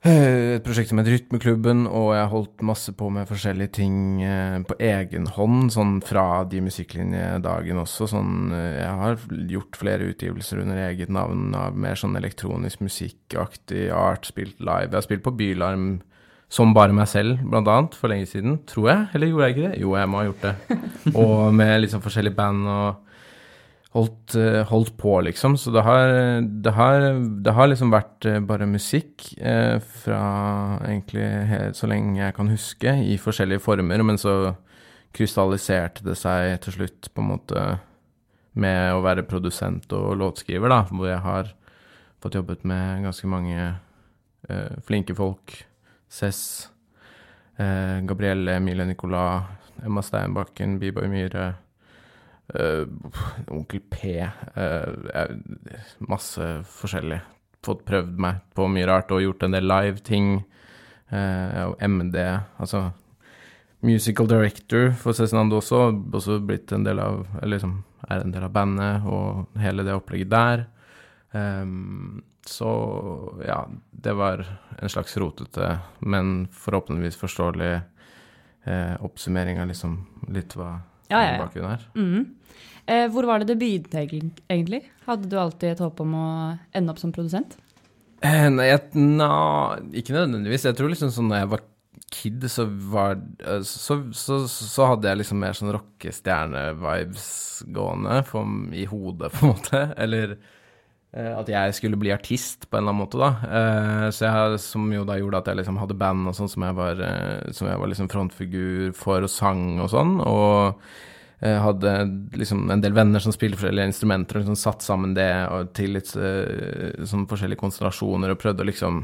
[0.00, 4.56] eh, et prosjekt som het Rytmeklubben, og jeg holdt masse på med forskjellige ting eh,
[4.64, 8.08] på egen hånd, sånn fra de musikklinjedagene også.
[8.14, 13.90] Sånn, eh, jeg har gjort flere utgivelser under eget navn av mer sånn elektronisk musikkaktig
[13.92, 14.88] art, spilt live.
[14.88, 15.88] Jeg har spilt på Bylarm
[16.52, 19.06] som bare meg selv, blant annet, for lenge siden, tror jeg.
[19.14, 19.80] Eller gjorde jeg ikke det?
[19.82, 20.78] Jo, jeg må ha gjort det.
[21.22, 23.04] Og med sånn forskjellige band og
[23.94, 25.56] holdt, eh, holdt på, liksom.
[25.60, 26.10] Så det har,
[26.42, 27.08] det har,
[27.46, 30.20] det har liksom vært eh, bare musikk eh, fra
[30.82, 34.02] egentlig helt så lenge jeg kan huske, i forskjellige former.
[34.06, 34.54] Men så
[35.14, 37.66] krystalliserte det seg til slutt, på en måte,
[38.54, 41.54] med å være produsent og låtskriver, da, hvor jeg har
[42.22, 43.58] fått jobbet med ganske mange
[44.48, 45.56] eh, flinke folk.
[46.08, 46.68] Cess,
[47.56, 49.44] eh, Gabrielle, Emilie Nicolas,
[49.84, 51.54] Emma Steinbakken, Biboy Myhre,
[52.54, 52.84] eh,
[53.50, 55.36] Onkel P eh,
[55.98, 57.20] Masse forskjellig.
[57.64, 60.36] Fått prøvd meg på mye rart og gjort en del live-ting.
[61.10, 62.18] Eh, og MD,
[62.58, 62.90] altså
[63.84, 68.46] musical director for Cezinando også, også blitt en del av Eller liksom er en del
[68.46, 70.64] av bandet og hele det opplegget der.
[71.32, 72.70] Ehm, så
[73.46, 74.44] ja, det var
[74.78, 79.98] en slags rotete, men forhåpentligvis forståelig eh, oppsummering av liksom
[80.34, 80.74] litt hva
[81.08, 81.42] Ja, ja, ja.
[81.44, 81.84] bakgrunnen er.
[81.96, 82.24] Mm.
[82.86, 84.82] Eh, hvor var det det begynte egentlig?
[85.06, 86.26] Hadde du alltid et håp om å
[86.76, 87.56] ende opp som produsent?
[88.24, 90.64] Eh, Nei, jeg, na, ikke nødvendigvis.
[90.68, 91.64] Jeg tror liksom sånn da jeg var
[92.14, 97.26] kid, så var eh, så, så, så hadde jeg liksom mer sånn rockestjerne-vibes
[97.74, 99.82] gående for, i hodet, på en måte.
[99.96, 100.36] Eller
[101.14, 103.30] at jeg skulle bli artist på en eller annen måte, da.
[103.46, 106.64] Eh, så jeg, som jo da gjorde at jeg liksom hadde band og sånn som
[106.66, 110.16] jeg var, eh, som jeg var liksom frontfigur for og sang og sånn.
[110.26, 110.88] Og
[111.44, 111.90] hadde
[112.38, 115.28] liksom en del venner som spilte forskjellige instrumenter, og liksom satt sammen det
[115.76, 119.02] til litt eh, sånn forskjellige konstellasjoner og prøvde å liksom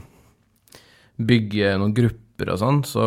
[1.21, 2.81] bygge noen grupper og sånn.
[2.89, 3.05] Så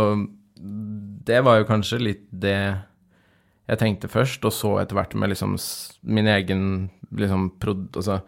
[1.25, 2.59] det var jo kanskje litt det
[3.71, 5.57] jeg tenkte først, og så etter hvert med liksom
[6.03, 6.63] min egen
[7.09, 7.89] liksom prod...
[7.95, 8.21] Altså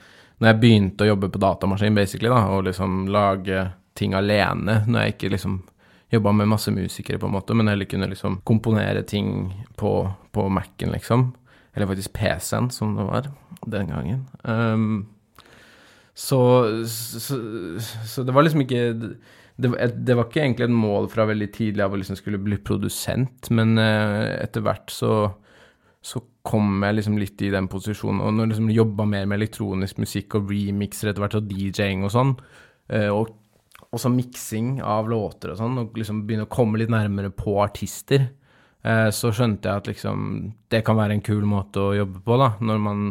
[0.46, 3.64] når jeg begynte å jobbe på datamaskin, basically, da, og liksom lage
[3.98, 5.56] ting alene, når jeg ikke liksom
[6.14, 9.96] jobba med masse musikere, på en måte, men heller kunne liksom komponere ting på,
[10.36, 11.32] på Mac-en, liksom.
[11.74, 13.32] Eller faktisk PC-en, som det var
[13.66, 14.22] den gangen.
[14.44, 15.08] Um,
[16.16, 16.40] Så,
[16.88, 17.36] så,
[18.08, 18.84] så det var liksom ikke
[19.60, 19.72] det,
[20.08, 23.50] det, var ikke egentlig et mål fra veldig tidlig av å liksom skulle bli produsent,
[23.52, 25.12] men uh, etter hvert så,
[26.00, 28.22] så kom jeg liksom litt i den posisjonen.
[28.22, 32.06] Og når jeg liksom jobba mer med elektronisk musikk og remixer etter hvert, og DJ-ing
[32.06, 32.36] og sånn,
[32.94, 33.34] uh, og
[33.96, 38.28] også miksing av låter og sånn, og liksom begynne å komme litt nærmere på artister,
[38.86, 40.28] uh, så skjønte jeg at liksom
[40.74, 43.06] det kan være en kul måte å jobbe på, da, når man,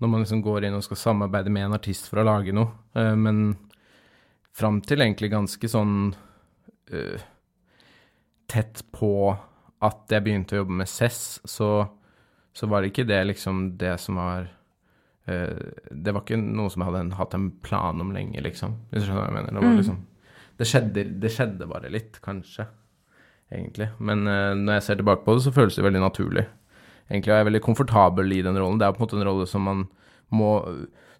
[0.00, 2.72] når man liksom går inn og skal samarbeide med en artist for å lage noe.
[2.94, 3.56] men
[4.54, 7.22] fram til egentlig ganske sånn uh,
[8.50, 9.12] tett på
[9.84, 11.68] at jeg begynte å jobbe med CESS, så,
[12.54, 16.84] så var det ikke det liksom det som var uh, Det var ikke noe som
[16.84, 18.76] jeg hadde hatt en plan om lenge, liksom.
[18.90, 19.52] Hvis du skjønner hva jeg mener.
[19.52, 19.78] Det, var mm.
[19.82, 20.00] liksom,
[20.60, 22.68] det, skjedde, det skjedde bare litt, kanskje,
[23.52, 23.90] egentlig.
[23.98, 26.46] Men uh, når jeg ser tilbake på det, så føles det veldig naturlig.
[27.10, 28.78] Egentlig er jeg veldig komfortabel i den rollen.
[28.80, 29.88] Det er på en måte en rolle som man
[30.34, 30.54] må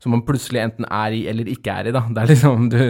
[0.04, 2.02] som man plutselig enten er i eller ikke er i, da.
[2.12, 2.80] Det er liksom, du,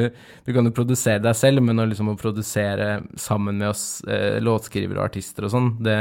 [0.47, 2.88] du kan jo produsere deg selv, men å liksom å produsere
[3.20, 5.99] sammen med oss eh, låtskrivere og artister og sånn, det,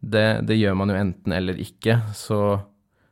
[0.00, 1.98] det, det, gjør man jo enten eller ikke.
[2.14, 2.40] Så,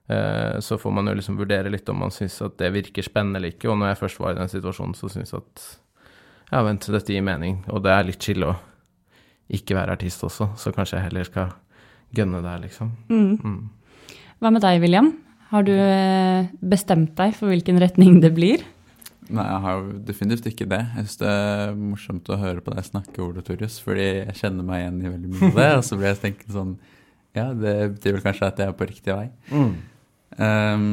[0.09, 3.41] eh, så får man jo liksom vurdere litt om man syns at det virker spennende
[3.41, 3.71] eller ikke.
[3.73, 5.67] Og når jeg først var i den situasjonen, så syns jeg at
[6.53, 7.61] ja, vent, dette gir mening.
[7.75, 8.55] Og det er litt chill å
[9.47, 11.53] ikke være artist også, så kanskje jeg heller skal
[12.17, 12.91] gønne der, liksom.
[13.11, 13.37] Mm.
[13.39, 14.17] Mm.
[14.43, 15.13] Hva med deg, William?
[15.53, 18.65] Har du eh, bestemt deg for hvilken retning det blir?
[19.27, 20.83] Nei, jeg har jo definitivt ikke det.
[20.95, 24.67] Jeg syns det er morsomt å høre på deg snakke, Ole Torjus, fordi jeg kjenner
[24.67, 25.71] meg igjen i veldig mye av det.
[25.81, 26.77] Og så blir jeg tenkt sånn
[27.37, 29.27] Ja, det betyr vel kanskje at jeg er på riktig vei.
[29.51, 29.73] Mm.
[30.37, 30.87] Um,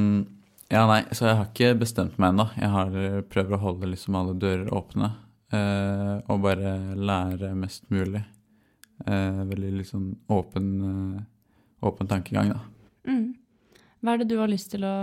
[0.74, 2.48] ja, nei, så jeg har ikke bestemt meg ennå.
[2.58, 5.14] Jeg har prøver prøvd å holde liksom alle dører åpne.
[5.54, 8.24] Uh, og bare lære mest mulig.
[9.06, 12.64] Uh, veldig liksom åpen, uh, åpen tankegang, da.
[13.06, 13.36] Mm.
[14.02, 14.96] Hva er det du har lyst til å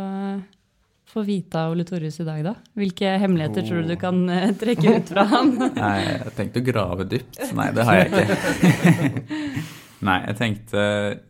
[1.11, 2.55] få vite av Ole Torjus i dag, da?
[2.78, 3.68] Hvilke hemmeligheter oh.
[3.68, 5.55] tror du du kan uh, trekke ut fra han?
[5.76, 7.40] Nei, jeg tenkte å grave dypt.
[7.59, 9.38] Nei, det har jeg ikke.
[10.09, 10.82] Nei, jeg tenkte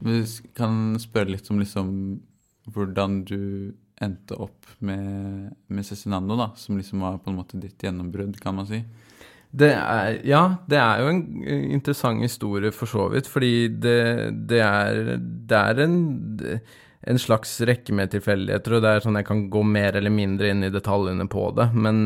[0.06, 0.18] Vi
[0.54, 1.88] kan spørre litt om liksom
[2.70, 3.40] hvordan du
[4.00, 8.56] endte opp med, med Cezinando, da, som liksom var på en måte ditt gjennombrudd, kan
[8.56, 8.78] man si.
[9.50, 11.22] Det er, ja, det er jo en
[11.74, 13.98] interessant historie for så vidt, fordi det,
[14.48, 15.98] det er, det er en
[17.00, 20.52] en slags rekke med tilfeldigheter, og det er sånn jeg kan gå mer eller mindre
[20.52, 21.70] inn i detaljene på det.
[21.72, 22.02] Men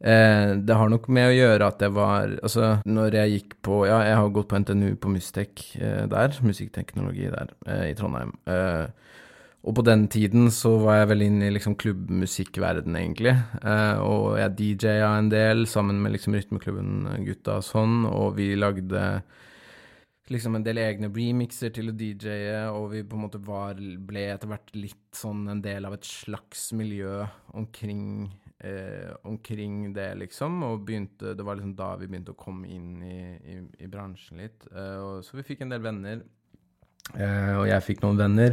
[0.00, 3.84] eh, det har nok med å gjøre at jeg var Altså, når jeg gikk på
[3.86, 8.34] Ja, jeg har gått på NTNU på Mustek eh, der, musikkteknologi der, eh, i Trondheim.
[8.50, 8.88] Eh,
[9.60, 13.34] og på den tiden så var jeg vel inne i liksom klubbmusikkverden, egentlig.
[13.60, 19.20] Eh, og jeg DJ-a en del sammen med liksom rytmeklubben-gutta og sånn, og vi lagde
[20.30, 24.30] liksom en del egne remixer til å DJ-e, og vi på en måte var, ble
[24.30, 27.26] etter hvert litt sånn en del av et slags miljø
[27.58, 28.30] omkring,
[28.62, 30.62] eh, omkring det, liksom.
[30.68, 34.36] Og begynte, det var liksom da vi begynte å komme inn i, i, i bransjen
[34.44, 34.60] litt.
[34.70, 36.18] Eh, og, så vi fikk en del venner,
[37.16, 38.52] eh, og jeg fikk noen venner.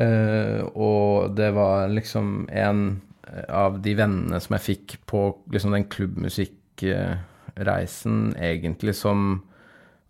[0.00, 3.02] Eh, og det var liksom en
[3.52, 5.20] av de vennene som jeg fikk på
[5.52, 9.42] liksom den klubbmusikkreisen, egentlig, som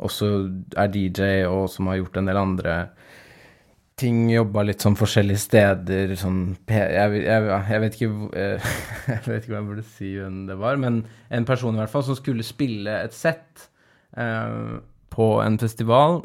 [0.02, 0.28] også
[0.78, 2.76] er DJ, og som har gjort en del andre
[4.00, 4.24] ting.
[4.32, 6.14] Jobba litt sånn forskjellige steder.
[6.18, 6.40] Sånn
[6.70, 8.10] jeg, jeg, jeg, vet ikke,
[9.12, 11.92] jeg vet ikke hva jeg burde si hvem det var, men en person i hvert
[11.92, 13.68] fall som skulle spille et sett
[14.16, 14.78] eh,
[15.12, 16.22] på en festival.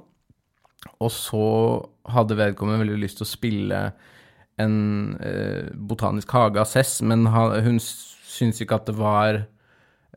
[1.04, 1.48] Og så
[2.14, 3.82] hadde vedkommende veldig lyst til å spille
[4.62, 4.78] en
[5.22, 9.44] eh, botanisk hage av Cess, men ha, hun syntes ikke at det var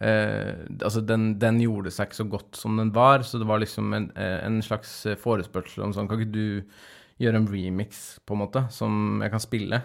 [0.01, 3.63] eh, altså den, den, gjorde seg ikke så godt som den var, så det var
[3.63, 6.63] liksom en, eh, en slags forespørsel om sånn Kan ikke du
[7.21, 9.83] gjøre en remix, på en måte, som jeg kan spille?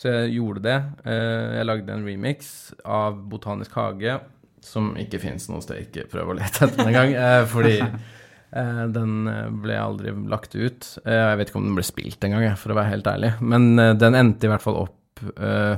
[0.00, 0.78] Så jeg gjorde det.
[1.06, 4.16] Eh, jeg lagde en remix av Botanisk hage,
[4.64, 5.84] som ikke fins noe sted.
[5.84, 9.14] Ikke prøv å lete etter den engang, eh, fordi eh, den
[9.62, 10.88] ble aldri lagt ut.
[11.04, 13.34] Eh, jeg vet ikke om den ble spilt engang, for å være helt ærlig.
[13.44, 14.98] Men den endte i hvert fall opp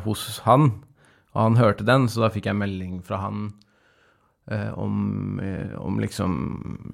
[0.06, 0.70] hos han,
[1.34, 3.63] og han hørte den, så da fikk jeg melding fra han Eh,
[4.76, 6.34] om, eh, om, liksom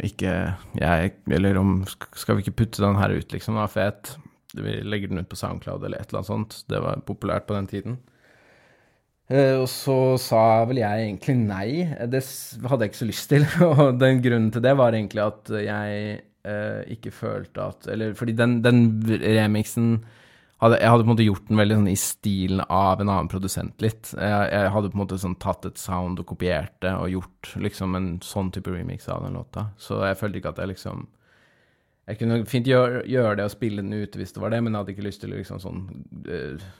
[0.07, 0.35] ikke
[0.79, 3.57] jeg Eller om Skal vi ikke putte den her ut, liksom?
[3.57, 4.15] Den var fet.
[4.55, 6.63] Vi legger den ut på SoundCloud eller et eller annet sånt.
[6.71, 7.99] Det var populært på den tiden.
[9.31, 11.69] Eh, og så sa vel jeg egentlig nei.
[12.11, 12.23] Det
[12.67, 13.47] hadde jeg ikke så lyst til.
[13.71, 16.17] Og den grunnen til det var egentlig at jeg
[16.51, 18.83] eh, ikke følte at Eller fordi den, den
[19.23, 20.01] remixen
[20.61, 23.31] hadde, jeg hadde på en måte gjort den veldig sånn i stilen av en annen
[23.33, 24.13] produsent litt.
[24.13, 27.55] Jeg, jeg hadde på en måte sånn tatt et sound og kopiert det og gjort
[27.65, 29.71] liksom en sånn type remix av den låta.
[29.81, 31.09] Så jeg følte ikke at jeg liksom
[32.11, 34.73] Jeg kunne fint gjøre, gjøre det og spille den ut hvis det var det, men
[34.73, 35.83] jeg hadde ikke lyst til liksom sånn
[36.27, 36.71] uh,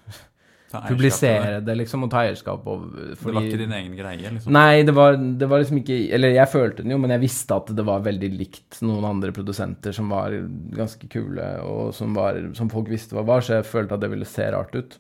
[0.71, 1.75] publisere det.
[1.81, 4.53] liksom, og ta eierskap over Det var ikke din egen greie, liksom?
[4.55, 7.59] Nei, det var, det var liksom ikke Eller jeg følte den jo, men jeg visste
[7.59, 10.37] at det var veldig likt noen andre produsenter som var
[10.77, 14.13] ganske kule, og som, var, som folk visste hva var, så jeg følte at det
[14.13, 14.97] ville se rart ut.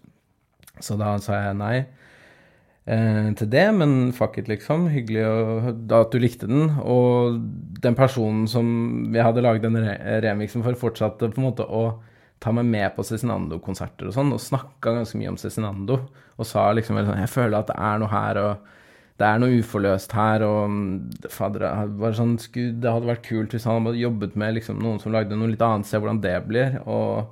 [0.81, 1.75] Så da sa jeg nei
[2.91, 4.89] eh, til det, men fuck it, liksom.
[4.91, 6.71] Hyggelig å, da at du likte den.
[6.83, 7.41] Og
[7.85, 12.01] den personen som jeg hadde laget den re remixen for, fortsatte på en måte å
[12.41, 15.99] ta meg med på Cezinando-konserter og sånn, og snakka ganske mye om Cezinando.
[16.41, 18.70] Og sa liksom sånn Jeg føler at det er noe her, og
[19.20, 21.66] det er noe uforløst her, og fader,
[22.01, 25.12] det sånn, skulle, det hadde vært kult hvis han hadde jobbet med liksom, noen som
[25.12, 26.80] lagde noe litt annet, se hvordan det blir.
[26.88, 27.28] Og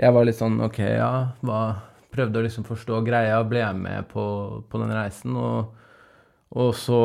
[0.00, 1.12] jeg var litt sånn OK, ja,
[1.44, 1.62] hva
[2.10, 4.22] Prøvde å liksom forstå greia, ble jeg med på,
[4.66, 5.76] på den reisen, og,
[6.58, 6.96] og så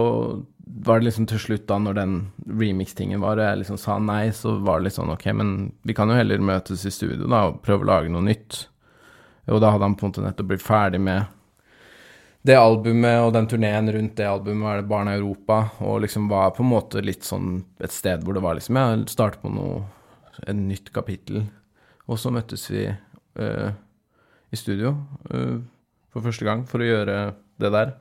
[0.65, 2.15] var det liksom til slutt, da, når den
[2.49, 5.51] remix-tingen var, og jeg liksom sa nei, så var det litt sånn OK, men
[5.85, 8.65] vi kan jo heller møtes i studio da og prøve å lage noe nytt.
[9.53, 11.29] Og da hadde han på en måte nettopp blitt ferdig med
[12.45, 16.27] det albumet og den turneen rundt det albumet var det Barna i Europa, og liksom
[16.29, 19.53] var på en måte litt sånn et sted hvor det var liksom Jeg startet på
[19.53, 19.85] noe
[20.45, 21.45] Et nytt kapittel.
[22.11, 23.69] Og så møttes vi øh,
[24.51, 24.91] i studio
[25.31, 25.61] øh,
[26.11, 27.15] for første gang for å gjøre
[27.63, 27.93] det der.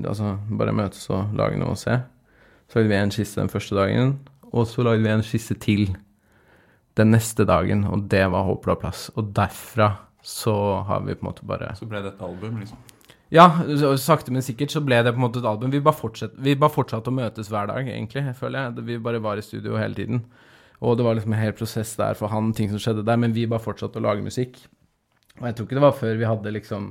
[0.00, 1.98] Altså bare møtes og lage noe å se.
[2.70, 4.14] Så lagde vi en skisse den første dagen,
[4.52, 5.90] og så lagde vi en skisse til
[6.96, 9.10] den neste dagen, og det var Håpla plass.
[9.16, 9.90] Og derfra
[10.22, 10.54] så
[10.88, 12.78] har vi på en måte bare Så ble det et album, liksom?
[13.32, 13.46] ja,
[13.96, 15.72] sakte, men sikkert så ble det på en måte et album.
[15.72, 18.86] Vi bare, fortsatt, vi bare fortsatte å møtes hver dag, egentlig, føler jeg.
[18.88, 20.24] Vi bare var i studio hele tiden.
[20.82, 23.34] Og det var liksom en hel prosess der for han, ting som skjedde der, men
[23.36, 24.60] vi bare fortsatte å lage musikk.
[25.40, 26.90] Og jeg tror ikke det var før vi hadde liksom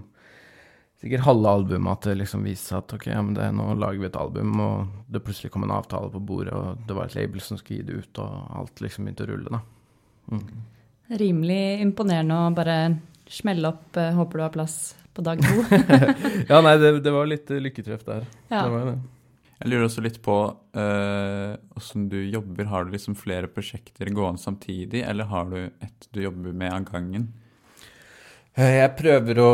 [1.02, 4.04] sikkert halve albumet at det liksom viste seg at ok, ja, men det, nå lager
[4.04, 7.18] vi et album, og det plutselig kom en avtale på bordet, og det var et
[7.18, 9.64] label som skulle gi det ut, og alt liksom begynte å rulle, da.
[10.32, 10.44] Mm.
[11.22, 12.76] Rimelig imponerende å bare
[13.32, 15.64] smelle opp eh, 'Håper du har plass' på dag to.
[16.52, 18.28] Ja, nei, det, det var litt eh, lykketreff der.
[18.52, 18.64] Ja.
[18.64, 19.00] Det var det.
[19.62, 20.36] Jeg lurer også litt på
[21.78, 22.66] åssen uh, du jobber.
[22.72, 26.88] Har du liksom flere prosjekter gående samtidig, eller har du et du jobber med av
[26.88, 27.28] gangen?
[28.56, 29.52] Eh, Jeg prøver å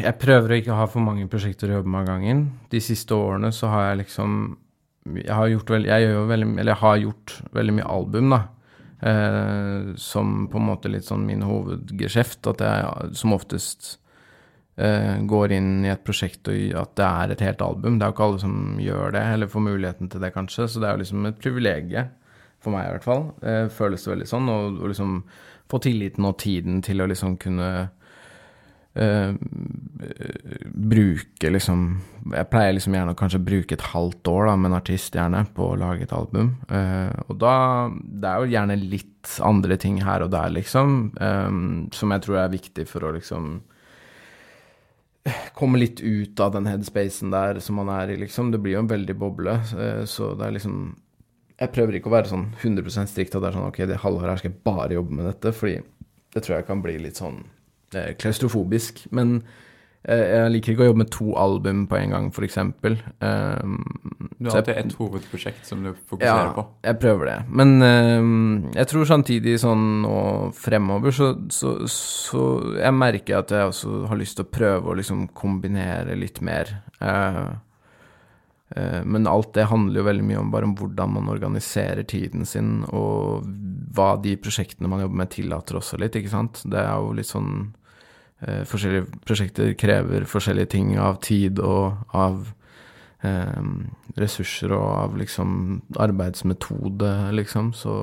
[0.00, 2.42] Jeg prøver å ikke ha for mange prosjekter å jobbe med av gangen.
[2.72, 4.58] De siste årene så har jeg liksom
[5.18, 8.42] Jeg har gjort veldig Jeg veldig jeg har gjort veldig mye album, da.
[9.02, 12.46] Eh, som på en måte litt sånn min hovedgeskjeft.
[12.54, 13.98] At jeg som oftest
[14.76, 17.98] eh, går inn i et prosjekt og at det er et helt album.
[17.98, 20.68] Det er jo ikke alle som gjør det, eller får muligheten til det, kanskje.
[20.68, 22.12] Så det er jo liksom et privilegium,
[22.62, 23.26] for meg i hvert fall.
[23.42, 24.52] Eh, føles det veldig sånn.
[24.52, 25.18] Og liksom
[25.72, 27.90] få tilliten og tiden til å liksom kunne
[28.94, 29.32] eh,
[30.72, 31.84] bruke liksom
[32.32, 35.42] Jeg pleier liksom gjerne å kanskje bruke et halvt år da, med en artist gjerne
[35.56, 36.54] på å lage et album.
[36.70, 37.54] Uh, og da
[37.90, 42.40] Det er jo gjerne litt andre ting her og der, liksom, um, som jeg tror
[42.42, 43.60] er viktig for å liksom
[45.58, 48.50] komme litt ut av den headspacen der som man er i, liksom.
[48.50, 50.84] Det blir jo en veldig boble, uh, så det er liksom
[51.62, 54.32] Jeg prøver ikke å være sånn 100% strikt at det er sånn ok, det halvåret
[54.32, 55.82] her skal jeg bare jobbe med dette, fordi
[56.32, 57.42] det tror jeg kan bli litt sånn
[58.18, 59.06] klaustrofobisk.
[59.14, 59.42] Men
[60.02, 62.98] eh, jeg liker ikke å jobbe med to album på en gang, eksempel.
[63.20, 63.78] Um,
[64.38, 66.64] Du har alltid ett hovedprosjekt som du fokuserer ja, på.
[66.82, 67.36] jeg prøver det.
[67.48, 68.22] Men eh,
[68.80, 70.16] jeg tror samtidig sånn nå
[70.58, 72.40] fremover så, så, så
[72.80, 76.72] Jeg merker at jeg også har lyst til å prøve å liksom kombinere litt mer.
[76.98, 77.44] Eh,
[78.76, 82.48] eh, men alt det handler jo veldig mye om bare om hvordan man organiserer tiden
[82.48, 83.46] sin, og
[83.94, 86.64] hva de prosjektene man jobber med, tillater også litt, ikke sant.
[86.66, 87.52] Det er jo litt sånn
[88.46, 92.44] eh, Forskjellige prosjekter krever forskjellige ting av tid og av
[93.24, 93.64] eh,
[94.18, 97.72] ressurser og av liksom arbeidsmetode, liksom.
[97.76, 97.94] Så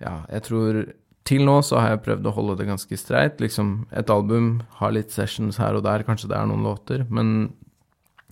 [0.00, 0.82] ja, jeg tror
[1.30, 3.40] til nå så har jeg prøvd å holde det ganske streit.
[3.42, 7.50] Liksom et album har litt sessions her og der, kanskje det er noen låter, men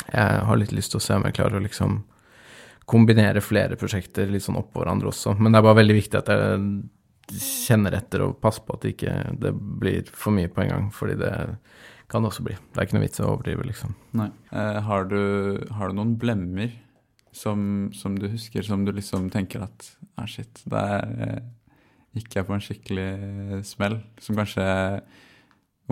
[0.08, 2.00] jeg har litt lyst til å se om jeg klarer å liksom
[2.88, 5.34] kombinere flere prosjekter litt sånn oppå hverandre også.
[5.36, 6.62] Men det er bare veldig viktig at jeg
[7.36, 10.90] kjenner etter og passer på at det ikke det blir for mye på en gang,
[10.94, 11.32] fordi det
[12.08, 12.56] kan det også bli.
[12.56, 13.94] Det er ikke noe vits i å overdrive, liksom.
[14.16, 14.30] Nei.
[14.48, 15.20] Eh, har, du,
[15.76, 16.72] har du noen blemmer
[17.36, 17.60] som,
[17.92, 21.40] som du husker, som du liksom tenker at ah, shit, der eh,
[22.16, 23.10] gikk jeg på en skikkelig
[23.68, 24.64] smell, som kanskje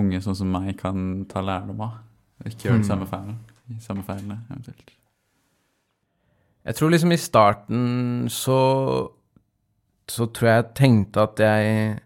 [0.00, 2.00] unge sånn som meg kan ta lærdom av?
[2.44, 3.36] Ikke gjøre de samme feilene,
[3.68, 4.96] de samme feilene eventuelt.
[6.66, 7.82] Jeg tror liksom i starten
[8.32, 8.58] så
[10.08, 11.96] Så tror jeg jeg tenkte at jeg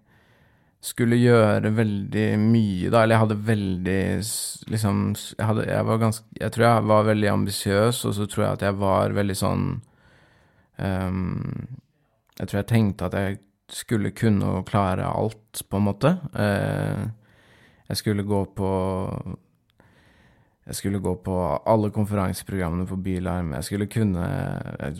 [0.80, 3.02] skulle gjøre veldig mye, da.
[3.02, 4.00] Eller jeg hadde veldig
[4.72, 5.02] liksom
[5.36, 8.52] Jeg, hadde, jeg var ganske Jeg tror jeg var veldig ambisiøs, og så tror jeg
[8.52, 9.66] at jeg var veldig sånn
[10.78, 11.68] um,
[12.40, 13.40] Jeg tror jeg tenkte at jeg
[13.70, 16.16] skulle kunne klare alt, på en måte.
[16.34, 17.06] Uh,
[17.90, 18.70] Jeg skulle gå på
[20.68, 21.36] Jeg skulle gå på
[21.66, 23.54] alle konferanseprogrammene på Bylarm.
[23.56, 24.26] Jeg skulle kunne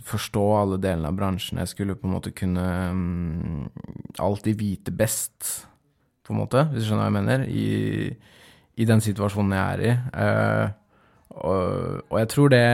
[0.08, 1.60] forstå alle delene av bransjen.
[1.60, 3.68] Jeg skulle på en måte kunne um,
[4.18, 5.66] alltid vite best,
[6.26, 8.10] på en måte, hvis du skjønner hva jeg mener, i,
[8.80, 9.94] i den situasjonen jeg er i.
[10.16, 10.66] Uh,
[11.38, 11.64] og,
[12.08, 12.66] og jeg tror det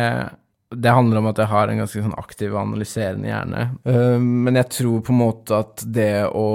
[0.76, 3.66] det handler om at jeg har en ganske sånn aktiv og analyserende hjerne.
[3.86, 6.46] Uh, men jeg tror på en måte at det å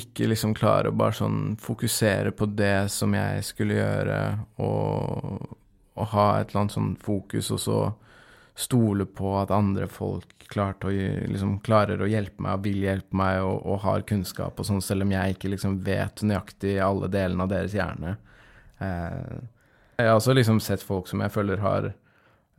[0.00, 4.20] ikke liksom klare å bare sånn fokusere på det som jeg skulle gjøre,
[4.64, 5.56] og,
[5.96, 7.80] og ha et eller annet sånn fokus, og så
[8.58, 13.40] stole på at andre folk å, liksom, klarer å hjelpe meg og vil hjelpe meg
[13.40, 17.46] og, og har kunnskap og sånn, selv om jeg ikke liksom vet nøyaktig alle delene
[17.46, 18.18] av deres hjerne.
[18.76, 19.38] Eh,
[19.96, 21.92] jeg har også liksom sett folk som jeg føler har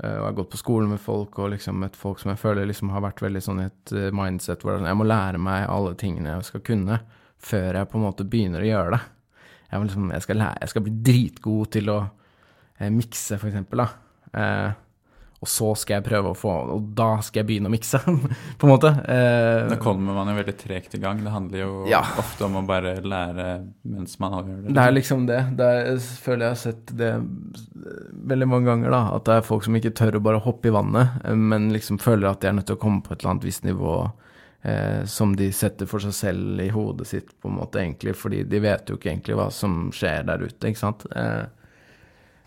[0.02, 2.66] og jeg har gått på skolen med folk og liksom møtt folk som jeg føler
[2.66, 5.68] liksom har vært veldig sånn i et uh, mindset hvor sånn, jeg må lære meg
[5.70, 6.98] alle tingene jeg skal kunne,
[7.38, 9.02] før jeg på en måte begynner å gjøre det.
[9.70, 13.84] Jeg, liksom, jeg, skal, lære, jeg skal, bli dritgod til å eh, mikse, for eksempel,
[13.84, 13.88] da.
[15.44, 18.00] Og så skal jeg prøve å få Og da skal jeg begynne å mikse,
[18.60, 18.94] på en måte.
[19.04, 21.20] da kommer man jo veldig tregt i gang.
[21.24, 22.02] Det handler jo ja.
[22.22, 23.48] ofte om å bare lære
[23.92, 24.74] mens man gjør det.
[24.74, 25.42] Det er liksom det.
[25.60, 27.14] Det er, jeg føler jeg har sett det
[28.24, 30.74] veldig mange ganger, da, at det er folk som ikke tør å bare hoppe i
[30.74, 33.48] vannet, men liksom føler at de er nødt til å komme på et eller annet
[33.48, 33.96] visst nivå
[34.64, 38.44] eh, som de setter for seg selv i hodet sitt, på en måte, egentlig, fordi
[38.48, 41.06] de vet jo ikke egentlig hva som skjer der ute, ikke sant.
[41.12, 41.44] Eh,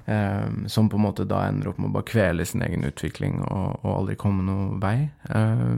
[0.06, 3.40] eh, som på en måte da ender opp med å bare kvele sin egen utvikling
[3.44, 5.10] og, og aldri komme noen vei.
[5.30, 5.76] Eh,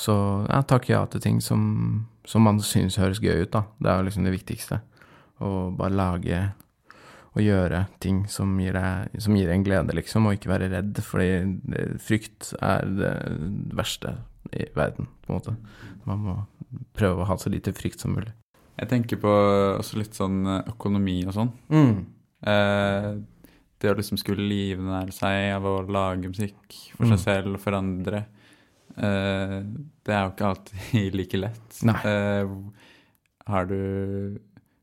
[0.00, 1.62] så jeg takker ja til ting som,
[2.24, 3.66] som man syns høres gøy ut, da.
[3.78, 4.80] Det er jo liksom det viktigste.
[5.40, 6.40] Å bare lage
[7.30, 10.98] og gjøre ting som gir, deg, som gir en glede, liksom, og ikke være redd,
[11.06, 11.28] fordi
[12.02, 13.12] frykt er det
[13.78, 14.16] verste
[14.56, 15.54] i verden, på en måte.
[16.08, 16.36] Man må
[16.96, 18.32] prøve å ha så lite frykt som mulig.
[18.80, 19.30] Jeg tenker på
[19.76, 21.52] også litt sånn økonomi og sånn.
[21.70, 21.94] Mm.
[22.40, 23.12] Eh,
[23.80, 27.24] det å liksom skulle livnære seg av å lage musikk for seg mm.
[27.24, 28.26] selv og for andre,
[28.96, 29.56] eh,
[30.04, 31.82] det er jo ikke alltid like lett.
[32.04, 32.54] Eh,
[33.50, 33.80] har du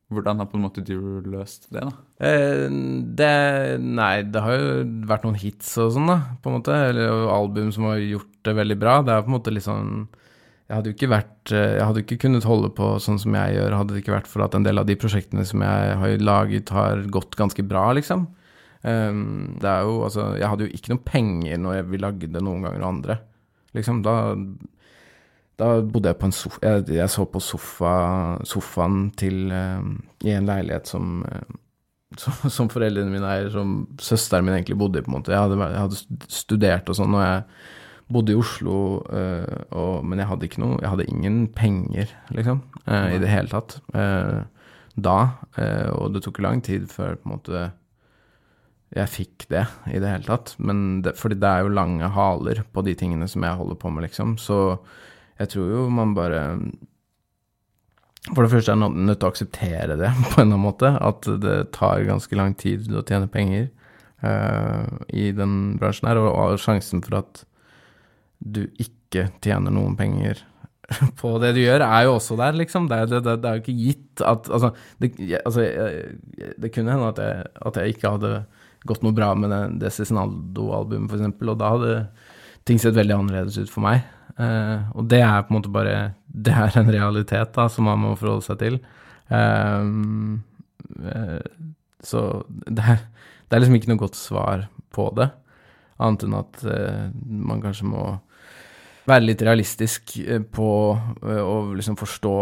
[0.08, 1.92] hvordan har på en måte du løst det, da?
[2.24, 2.68] Eh,
[3.20, 3.32] det
[3.84, 6.78] Nei, det har jo vært noen hits og sånn, da, på en måte.
[6.92, 9.02] Eller album som har gjort det veldig bra.
[9.04, 10.08] Det er på en måte litt sånn
[10.68, 13.56] Jeg hadde jo ikke vært eh, Jeg hadde ikke kunnet holde på sånn som jeg
[13.56, 16.24] gjør, hadde det ikke vært for at en del av de prosjektene som jeg har
[16.24, 18.28] laget, har gått ganske bra, liksom.
[18.84, 22.68] Um, det er jo Altså, jeg hadde jo ikke noe penger når vi lagde noen
[22.68, 23.22] ganger og andre.
[23.76, 24.18] Liksom, da
[25.58, 27.94] da bodde jeg på en sofa Jeg, jeg så på sofa,
[28.46, 29.82] sofaen til uh,
[30.26, 31.58] I en leilighet som, uh,
[32.22, 35.34] som, som, foreldrene mine eier, som søsteren min egentlig bodde i, på en måte.
[35.34, 37.42] Jeg hadde, jeg hadde studert og sånn, og jeg
[38.14, 38.76] bodde i Oslo,
[39.12, 43.52] uh, og, men jeg hadde ikke noe Jeg hadde ingen penger, liksom, i det hele
[43.52, 43.82] tatt.
[44.98, 45.18] da.
[45.94, 47.68] og det tok lang tid før på en måte
[48.96, 50.54] jeg fikk det i det hele tatt.
[50.64, 53.92] Men det, fordi det er jo lange haler på de tingene som jeg holder på
[53.92, 54.38] med, liksom.
[54.40, 54.78] Så
[55.42, 56.60] jeg tror jo man bare
[58.34, 60.94] For det første er man nødt til å akseptere det på en eller annen måte.
[61.00, 63.70] At det tar ganske lang tid å tjene penger
[64.24, 66.24] uh, i den bransjen her.
[66.24, 67.44] Og, og sjansen for at
[68.40, 70.44] du ikke tjener noen penger
[71.20, 72.88] på det du gjør, er jo også der, liksom.
[72.92, 74.72] Det, det, det, det er jo ikke gitt at Altså,
[75.04, 75.12] det,
[75.44, 75.66] altså,
[76.58, 78.34] det kunne hende at jeg, at jeg, ikke hadde
[78.88, 81.96] gått noe bra med det, det Cezinaldo-albumet, f.eks., og da hadde
[82.68, 84.06] ting sett veldig annerledes ut for meg.
[84.38, 88.04] Uh, og det er på en måte bare Det er en realitet da, som man
[88.04, 88.78] må forholde seg til.
[89.32, 90.38] Uh,
[92.06, 93.02] så det er,
[93.50, 95.28] det er, liksom ikke noe godt svar på det,
[96.00, 96.62] annet enn at
[97.26, 98.04] man kanskje må
[99.08, 100.18] være litt realistisk
[100.52, 100.72] på
[101.24, 102.36] å liksom forstå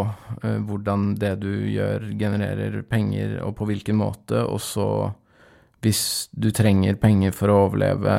[0.65, 4.87] hvordan det du gjør, genererer penger, og på hvilken måte, og så
[5.85, 8.15] hvis du trenger penger for å overleve,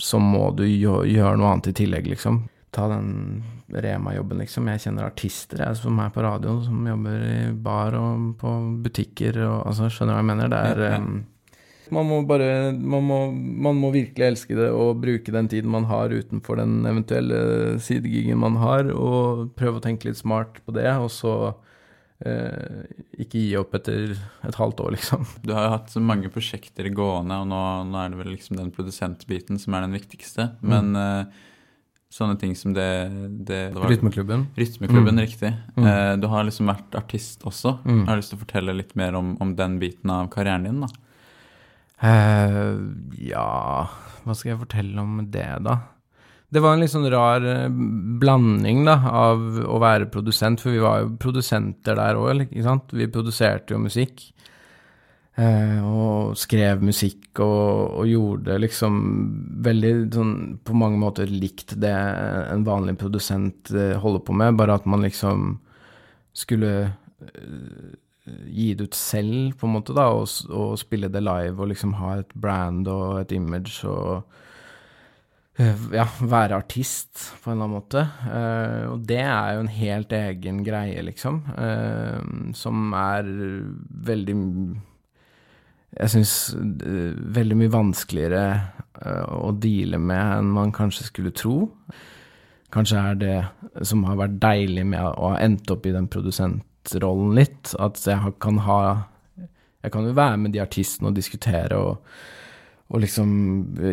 [0.00, 4.68] så må du gjøre noe annet i tillegg, liksom ta den Rema-jobben, liksom.
[4.68, 8.52] Jeg kjenner artister jeg, som er på radio, som jobber i bar og på
[8.84, 10.52] butikker og altså, Skjønner du hva jeg mener?
[10.52, 11.14] Det er um,
[11.92, 15.86] man må bare man må, man må, virkelig elske det og bruke den tiden man
[15.90, 20.88] har utenfor den eventuelle sidegigen man har, og prøve å tenke litt smart på det,
[20.96, 21.36] og så
[22.24, 22.82] eh,
[23.22, 25.24] ikke gi opp etter et halvt år, liksom.
[25.44, 27.62] Du har jo hatt mange prosjekter gående, og nå,
[27.92, 30.52] nå er det vel liksom den produsentbiten som er den viktigste.
[30.62, 30.74] Mm.
[30.74, 31.40] Men eh,
[32.12, 32.84] Sånne ting som det,
[33.48, 34.42] det, det var, Rytmeklubben.
[34.52, 35.20] Rytmeklubben, mm.
[35.22, 35.48] riktig.
[35.78, 35.86] Mm.
[35.88, 37.78] Eh, du har liksom vært artist også.
[37.86, 38.02] Mm.
[38.02, 40.82] Jeg har lyst til å fortelle litt mer om, om den biten av karrieren din,
[40.84, 40.90] da.
[42.02, 42.70] Eh,
[43.22, 43.48] ja
[44.24, 45.78] Hva skal jeg fortelle om det, da?
[46.52, 47.68] Det var en litt sånn rar eh,
[48.20, 52.92] blanding da, av å være produsent, for vi var jo produsenter der òg, ikke sant.
[52.92, 54.28] Vi produserte jo musikk.
[55.32, 58.98] Uh, og skrev musikk og, og gjorde liksom
[59.64, 61.94] veldig sånn på mange måter likt det
[62.52, 65.54] en vanlig produsent holder på med, bare at man liksom
[66.36, 66.92] skulle
[68.24, 71.96] gi det ut selv, på en måte, da, og, og spille det live og liksom
[71.98, 74.22] ha et brand og et image og
[75.58, 78.06] eh, ja, være artist på en eller annen måte.
[78.30, 82.22] Eh, og det er jo en helt egen greie, liksom, eh,
[82.58, 83.26] som er
[84.12, 84.38] veldig
[85.92, 88.44] Jeg syns veldig mye vanskeligere
[89.34, 91.66] å deale med enn man kanskje skulle tro.
[92.72, 96.08] Kanskje er det som har vært deilig med å ha endt opp i den
[96.82, 99.08] produsentrollen litt, at jeg kan ha
[99.82, 101.98] Jeg kan jo være med de artistene og diskutere og
[102.92, 103.28] og liksom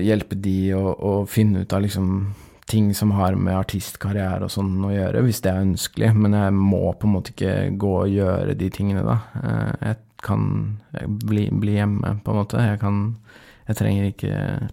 [0.04, 2.34] hjelpe de å, finne ut av liksom
[2.68, 6.10] ting som har med artistkarriere og sånn å gjøre, hvis det er ønskelig.
[6.20, 9.16] Men jeg må på en måte ikke gå og gjøre de tingene, da.
[9.40, 10.44] Eh, Jeg kan
[11.24, 12.60] bli, bli hjemme, på en måte.
[12.60, 13.16] Jeg kan
[13.70, 14.70] Jeg trenger ikke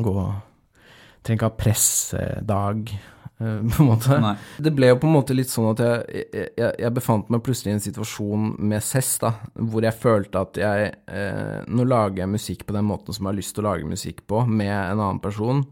[0.00, 0.16] gå
[1.22, 2.94] Trenger ikke ha pressedag,
[3.72, 4.16] på en måte.
[4.22, 4.34] Nei.
[4.62, 7.42] Det ble jo på en måte litt sånn at jeg, jeg, jeg, jeg befant meg
[7.46, 12.24] plutselig i en situasjon med Cess, da, hvor jeg følte at jeg eh, Nå lager
[12.24, 14.72] jeg musikk på den måten som jeg har lyst til å lage musikk på, med
[14.72, 15.64] en annen person.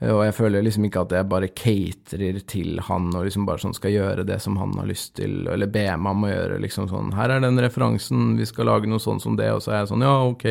[0.00, 3.62] Eh, Og jeg føler liksom ikke at jeg bare caterer til han og liksom bare
[3.62, 6.58] sånn skal gjøre det som han har lyst til, eller be meg om å gjøre
[6.64, 9.72] liksom sånn Her er den referansen, vi skal lage noe sånn som det, og så
[9.74, 10.48] er jeg sånn ja, ok.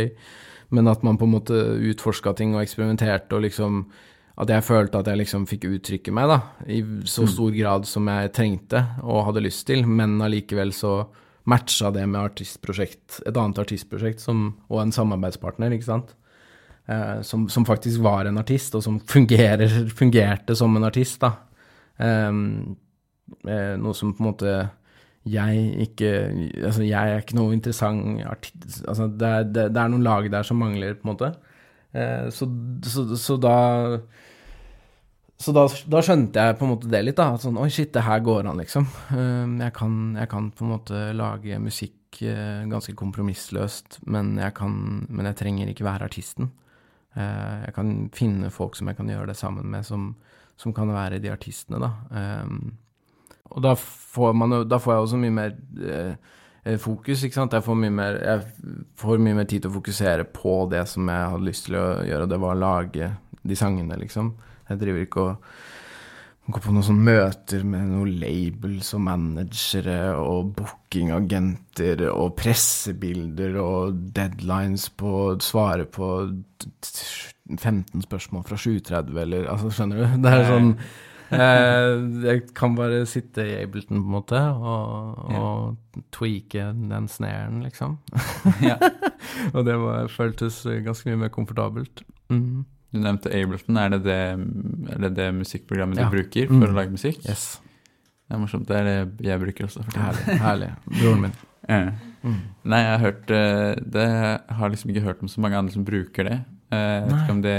[0.73, 1.53] Men at man på en måte
[1.91, 3.83] utforska ting og eksperimenterte og liksom
[4.33, 8.07] At jeg følte at jeg liksom fikk uttrykke meg, da, i så stor grad som
[8.09, 11.03] jeg trengte og hadde lyst til, men allikevel så
[11.49, 16.15] matcha det med artistprosjekt, et annet artistprosjekt som, og en samarbeidspartner, ikke sant
[16.87, 19.67] eh, som, som faktisk var en artist, og som fungerer,
[20.01, 21.33] fungerte som en artist, da.
[22.01, 22.31] Eh,
[23.47, 24.55] eh, noe som på en måte
[25.23, 26.09] jeg ikke
[26.67, 30.25] Altså, jeg er ikke noe interessant artist Altså, det er, det, det er noen lag
[30.31, 31.29] der som mangler, på en måte.
[31.95, 32.49] Eh, så,
[32.83, 33.55] så, så da
[35.43, 37.33] så da, da skjønte jeg på en måte det litt, da.
[37.41, 38.87] Sånn, oi, shit, det her går an, liksom.
[39.11, 44.53] Eh, Jeg kan, jeg kan på en måte lage musikk eh, ganske kompromissløst, men jeg,
[44.57, 44.75] kan,
[45.09, 46.51] men jeg trenger ikke være artisten.
[47.15, 50.13] Eh, Jeg kan finne folk som jeg kan gjøre det sammen med, som,
[50.57, 51.91] som kan være de artistene, da.
[52.13, 52.71] Eh,
[53.53, 55.51] Og da får, man, da får jeg også mye mer
[55.83, 57.53] eh, fokus, ikke sant.
[57.53, 61.09] Jeg får, mye mer, jeg får mye mer tid til å fokusere på det som
[61.11, 63.11] jeg hadde lyst til å gjøre, og det var å lage
[63.43, 64.31] de sangene, liksom.
[64.73, 65.53] Jeg driver ikke og
[66.51, 74.01] går på noen sånne møter med noen labels og managere og bookingagenter og pressebilder og
[74.17, 76.09] deadlines på å svare på
[76.59, 80.19] t- t- 15 spørsmål fra 7.30, eller altså, skjønner du?
[80.23, 80.69] Det er sånn
[81.39, 81.95] eh,
[82.27, 87.97] Jeg kan bare sitte i Ableton, på en måte, og, og tweake den sneren, liksom.
[88.63, 88.77] Ja.
[89.55, 92.03] og det var, føltes ganske mye mer komfortabelt.
[92.31, 92.65] Mhm.
[92.93, 93.77] Du nevnte Ableton.
[93.81, 94.17] Er det det,
[94.93, 96.09] er det, det musikkprogrammet Ja.
[96.09, 96.67] du bruker for Mm.
[96.69, 97.23] å lage musikk?
[97.25, 97.59] Yes.
[98.29, 98.67] Det er morsomt.
[98.67, 99.83] Det er det jeg bruker også.
[99.83, 99.99] for.
[99.99, 100.39] Herlig.
[100.39, 100.69] herlig.
[101.01, 101.33] Broren min.
[101.69, 101.91] ja.
[102.23, 102.37] Mm.
[102.63, 104.07] Nei, jeg har hørt eh, det.
[104.49, 106.37] Har liksom ikke hørt om så mange andre som bruker det.
[106.71, 107.57] Eh, Jeg vet ikke om det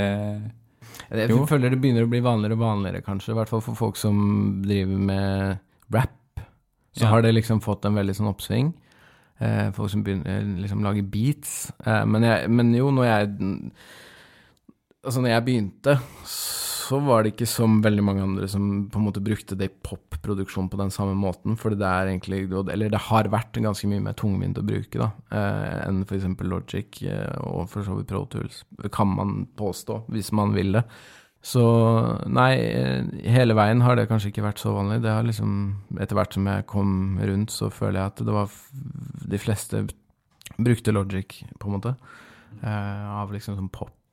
[1.10, 1.44] Jeg Jo.
[1.46, 3.30] føler det begynner å bli vanligere og vanligere, kanskje.
[3.34, 5.58] I hvert fall for folk som driver med
[5.92, 6.10] rap.
[6.96, 7.08] Så Ja.
[7.08, 8.72] har det liksom fått en veldig sånn oppsving.
[9.40, 11.72] Eh, folk som begynner liksom lage beats.
[11.84, 13.72] Eh, men, jeg, men jo, når jeg
[15.04, 15.98] Altså, når jeg begynte,
[16.84, 19.74] så var det ikke som veldig mange andre som på en måte brukte det i
[19.88, 22.40] popproduksjon på den samme måten, fordi det er egentlig
[22.72, 26.28] Eller det har vært ganske mye mer tungvint å bruke, da, eh, enn f.eks.
[26.44, 30.84] Logic eh, og for så vidt Pro Tools, kan man påstå, hvis man vil det.
[31.44, 31.64] Så
[32.28, 35.02] nei, eh, hele veien har det kanskje ikke vært så vanlig.
[35.04, 38.48] Det har liksom Etter hvert som jeg kom rundt, så føler jeg at det var
[39.24, 39.86] De fleste
[40.56, 41.96] brukte Logic, på en måte,
[42.64, 44.03] av liksom sånn popfolk.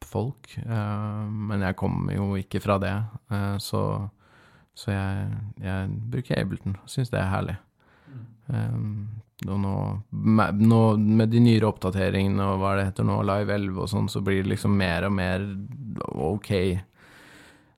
[0.62, 2.94] Eh, men jeg kommer jo ikke fra det,
[3.32, 3.84] eh, så,
[4.78, 6.78] så jeg, jeg bruker Ableton.
[6.90, 7.58] Syns det er herlig.
[8.52, 9.08] Um,
[9.48, 9.76] og nå,
[10.12, 14.10] med, nå med de nyere oppdateringene og hva det heter nå, Live 11 og sånn,
[14.12, 15.46] så blir det liksom mer og mer
[16.28, 16.52] ok.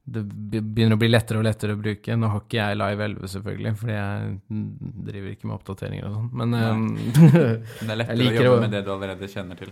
[0.04, 2.18] Det begynner å bli lettere og lettere å bruke.
[2.20, 4.34] Nå har ikke jeg Live 11, selvfølgelig, fordi jeg
[5.08, 6.86] driver ikke med oppdateringer og sånn, men um,
[7.86, 9.72] Det er lettere å jobbe med det du allerede kjenner til.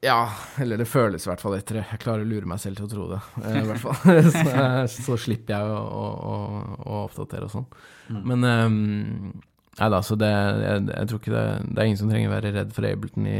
[0.00, 1.84] Ja, eller det føles i hvert fall etter det.
[1.90, 3.98] Jeg klarer å lure meg selv til å tro det, eh, i hvert fall.
[4.88, 6.36] så, så slipper jeg å, å, å,
[6.80, 7.66] å oppdatere og sånn.
[8.08, 8.22] Mm.
[8.32, 9.40] Men um,
[9.80, 12.32] Nei da, så det jeg, jeg tror ikke det Det er ingen som trenger å
[12.34, 13.36] være redd for Ableton i,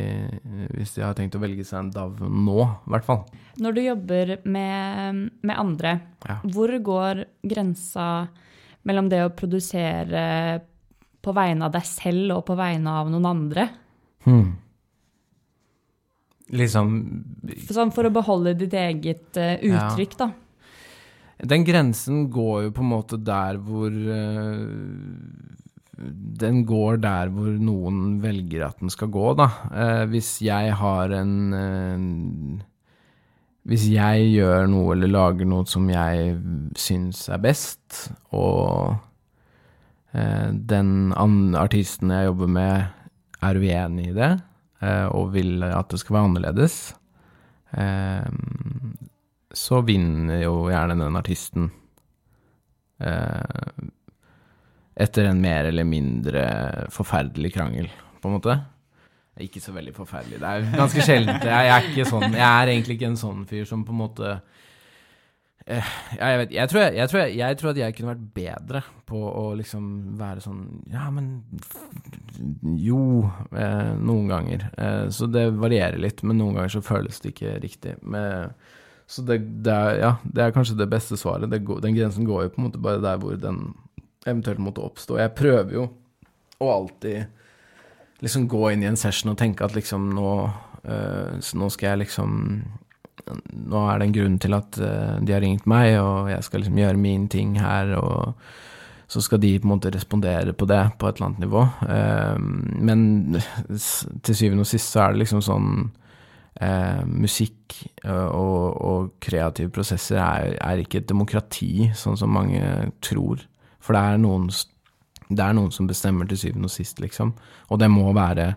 [0.78, 2.54] hvis de har tenkt å velge seg en DAV nå,
[2.86, 3.24] i hvert fall.
[3.60, 6.38] Når du jobber med, med andre, Ja.
[6.54, 8.06] hvor går grensa
[8.88, 10.22] mellom det å produsere
[11.20, 13.66] på vegne av deg selv og på vegne av noen andre?
[14.24, 14.54] Hmm.
[16.50, 16.94] Liksom
[17.70, 19.56] Sånn for å beholde ditt eget Ja.
[19.60, 20.30] uttrykk, da.
[21.40, 24.66] Den grensen går jo på en måte der hvor uh,
[26.40, 29.46] Den går der hvor noen velger at den skal gå, da.
[29.72, 32.64] Eh, hvis jeg har en eh,
[33.68, 36.38] Hvis jeg gjør noe eller lager noe som jeg
[36.80, 38.96] syns er best, og
[40.16, 41.12] eh, den
[41.60, 42.88] artisten jeg jobber med,
[43.44, 44.30] er uenig i det,
[44.80, 46.76] og vil at det skal være annerledes,
[47.76, 48.28] eh,
[49.50, 51.70] så vinner jo gjerne den artisten.
[53.00, 53.88] Eh,
[55.00, 56.44] etter en mer eller mindre
[56.92, 57.88] forferdelig krangel,
[58.20, 58.56] på en måte.
[59.40, 60.40] Ikke så veldig forferdelig.
[60.42, 61.46] Det er ganske sjeldent.
[61.48, 64.32] Jeg, er ikke sånn Jeg er egentlig ikke en sånn fyr som på en måte
[64.34, 64.59] eh,
[65.70, 69.20] jeg, vet, jeg, tror jeg, jeg, tror jeg, tror at jeg kunne vært bedre på
[69.20, 69.84] å liksom
[70.18, 71.28] være sånn Ja, men
[72.80, 74.66] Jo, eh, noen ganger.
[74.74, 77.94] Eh, så det varierer litt, men noen ganger så føles det ikke riktig.
[78.02, 78.54] Men,
[79.10, 81.50] så det, det, er, ja, det er kanskje det beste svaret.
[81.50, 83.72] Det den grensen går jo på en måte bare der hvor den
[84.26, 85.18] eventuelt måtte oppstå.
[85.20, 85.86] Jeg prøver jo
[86.60, 90.30] å alltid liksom gå inn i en session og tenke at liksom nå,
[90.84, 92.38] eh, nå skal jeg liksom
[93.26, 96.62] Nå er det en grunn til at eh, de har ringt meg, og jeg skal
[96.62, 98.34] liksom gjøre min ting her, og
[99.10, 101.64] så skal de på en måte respondere på det på et eller annet nivå.
[101.86, 102.36] Eh,
[102.90, 103.40] men
[104.22, 105.70] til syvende og sist så er det liksom sånn
[106.62, 107.78] eh, Musikk
[108.10, 113.46] og, og kreative prosesser er, er ikke et demokrati, sånn som mange tror.
[113.80, 114.50] For det er noen
[115.30, 117.32] det er noen som bestemmer til syvende og sist, liksom.
[117.70, 118.54] Og det må være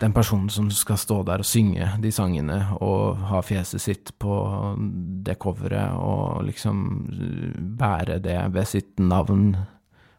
[0.00, 4.36] den personen som skal stå der og synge de sangene og ha fjeset sitt på
[5.26, 6.80] det coveret og liksom
[7.78, 9.52] bære det ved sitt navn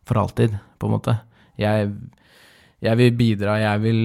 [0.05, 1.15] for alltid, på en måte.
[1.57, 1.89] Jeg,
[2.85, 4.01] jeg vil bidra, jeg vil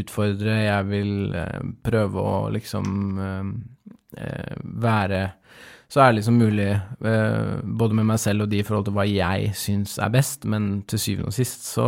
[0.00, 3.50] utfordre, jeg vil eh, prøve å liksom eh,
[4.22, 4.54] eh,
[4.86, 5.24] være
[5.88, 9.06] så ærlig som mulig, eh, både med meg selv og de i forhold til hva
[9.06, 11.86] jeg syns er best, men til syvende og sist så,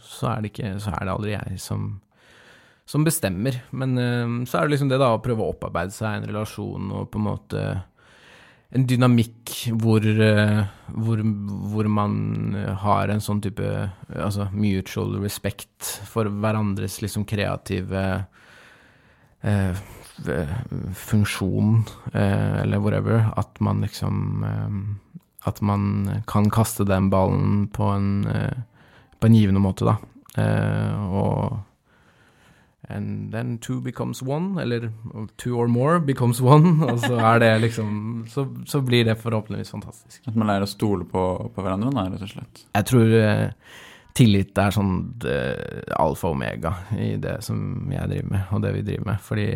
[0.00, 1.88] så, er, det ikke, så er det aldri jeg som,
[2.86, 3.62] som bestemmer.
[3.72, 6.92] Men uh, så er det liksom det da å prøve å opparbeide seg en relasjon
[6.92, 7.64] og på en måte
[8.74, 11.24] en dynamikk hvor, uh, hvor,
[11.72, 12.14] hvor man
[12.82, 13.66] har en sånn type
[14.10, 18.06] altså mutual respect for hverandres liksom kreative
[19.44, 19.84] uh,
[20.94, 25.00] funksjon, eh, eller whatever, at man liksom eh,
[25.46, 28.56] At man kan kaste den ballen på en, eh,
[29.20, 29.98] på en givende måte, da.
[30.40, 31.58] Eh, og
[32.88, 34.90] And then two becomes one, eller
[35.38, 39.70] two or more becomes one, og så er det liksom Så, så blir det forhåpentligvis
[39.70, 40.22] fantastisk.
[40.28, 41.24] At man lærer å stole på,
[41.54, 42.64] på hverandre, da, rett og slett.
[42.74, 43.48] Jeg tror eh,
[44.14, 44.94] tillit er sånn
[45.28, 49.24] eh, alfa og omega i det som jeg driver med, og det vi driver med.
[49.24, 49.48] Fordi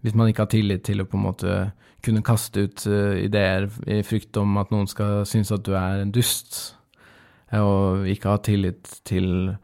[0.00, 1.58] hvis man ikke har tillit til å på en måte
[2.04, 6.04] kunne kaste ut uh, ideer i frykt om at noen skal synes at du er
[6.04, 6.76] en dust,
[7.58, 9.56] og ikke ha tillit til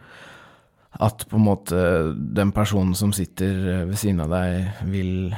[1.02, 1.78] at på en måte
[2.14, 5.32] den personen som sitter ved siden av deg, vil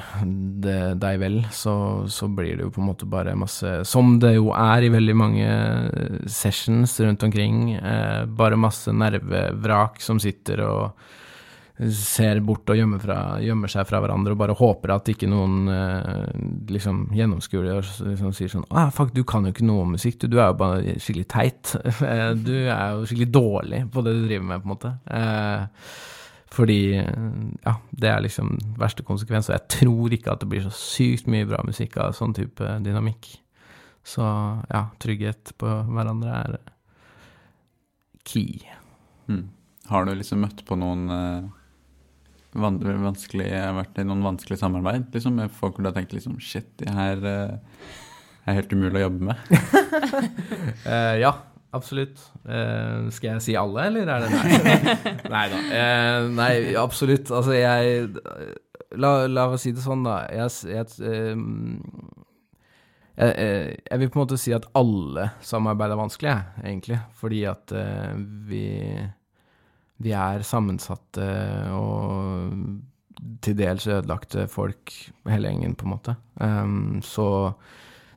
[0.62, 1.74] det, deg vel, så,
[2.12, 5.16] så blir det jo på en måte bare masse Som det jo er i veldig
[5.16, 7.70] mange eh, sessions rundt omkring.
[7.76, 11.06] Eh, bare masse nervevrak som sitter og
[11.76, 15.68] ser bort og gjemmer, fra, gjemmer seg fra hverandre og bare håper at ikke noen
[15.68, 16.30] eh,
[16.72, 20.16] liksom gjennomskuer og liksom sier sånn ah, fuck, du kan jo ikke noe om musikk,
[20.22, 21.74] du, du er jo bare skikkelig teit.
[22.46, 24.92] Du er jo skikkelig dårlig på det du driver med, på en måte.
[25.18, 25.90] Eh,
[26.56, 30.72] fordi ja, det er liksom verste konsekvens, og jeg tror ikke at det blir så
[30.72, 33.28] sykt mye bra musikk av sånn type dynamikk.
[34.06, 34.24] Så
[34.70, 36.56] ja, trygghet på hverandre er
[38.24, 38.62] key.
[39.28, 39.48] Mm.
[39.90, 41.48] Har du liksom møtt på noen eh,
[42.60, 46.68] vanskelig, vært i noen vanskelig samarbeid liksom, med folk hvor du har tenkt liksom shit,
[46.80, 47.54] det her eh,
[48.46, 49.36] er helt umulig å jobbe med?
[50.86, 51.32] uh, ja,
[51.76, 52.20] absolutt.
[52.46, 54.94] Uh, skal jeg si alle, eller er det nei?
[55.34, 55.62] nei da.
[55.66, 57.32] Uh, nei, absolutt.
[57.34, 58.06] Altså, jeg
[58.96, 60.20] La, la oss si det sånn, da.
[60.30, 60.86] Jeg, jeg,
[63.18, 67.00] jeg, vil på en måte si at alle samarbeid er vanskelig, jeg, egentlig.
[67.18, 67.74] Fordi at
[68.46, 68.62] vi
[70.02, 71.26] Vi er sammensatte
[71.72, 72.52] og
[73.44, 74.92] til dels ødelagte folk,
[75.28, 76.16] hele gjengen, på en måte.
[76.40, 77.26] Um, så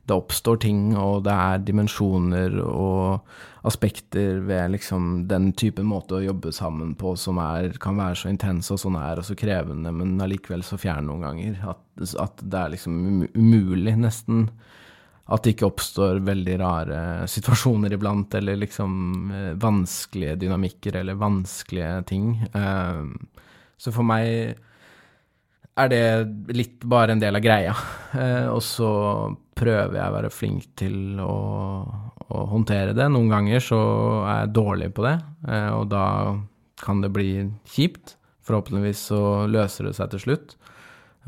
[0.08, 3.20] det oppstår ting, og det er dimensjoner og
[3.68, 8.32] aspekter ved liksom den typen måte å jobbe sammen på som er, kan være så
[8.32, 11.60] intense og så nær og så krevende, men allikevel så fjern noen ganger.
[11.74, 11.84] At,
[12.24, 14.48] at det er liksom umulig, nesten.
[15.30, 17.00] At det ikke oppstår veldig rare
[17.30, 18.94] situasjoner iblant, eller liksom
[19.30, 22.32] eh, vanskelige dynamikker eller vanskelige ting.
[22.50, 23.04] Eh,
[23.80, 24.58] så for meg
[25.80, 26.04] er det
[26.58, 27.76] litt bare en del av greia.
[28.18, 28.90] Eh, og så
[29.60, 31.36] prøver jeg å være flink til å,
[32.26, 33.06] å håndtere det.
[33.12, 33.80] Noen ganger så
[34.24, 35.18] er jeg dårlig på det,
[35.76, 36.06] og da
[36.80, 37.30] kan det bli
[37.68, 38.16] kjipt.
[38.48, 39.20] Forhåpentligvis så
[39.52, 40.56] løser det seg til slutt.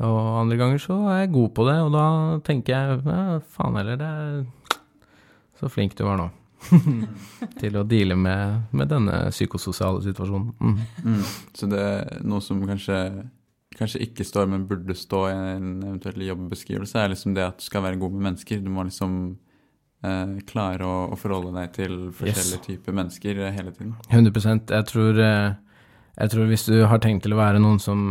[0.03, 2.05] Og andre ganger så er jeg god på det, og da
[2.45, 4.79] tenker jeg ja, faen heller, det er
[5.59, 6.31] så flink du var nå.
[7.59, 10.53] til å deale med, med denne psykososiale situasjonen.
[10.59, 10.75] Mm.
[11.03, 11.23] Mm.
[11.55, 12.99] Så det er noe som kanskje
[13.77, 17.65] kanskje ikke står, men burde stå i en eventuell jobbeskrivelse, er liksom det at du
[17.65, 18.61] skal være god med mennesker.
[18.61, 19.15] Du må liksom
[20.05, 22.67] eh, klare å, å, forholde deg til forskjellige yes.
[22.67, 23.95] typer mennesker hele tiden.
[24.11, 25.49] 100% jeg tror, eh,
[26.19, 28.05] jeg tror hvis du har tenkt til å være noen som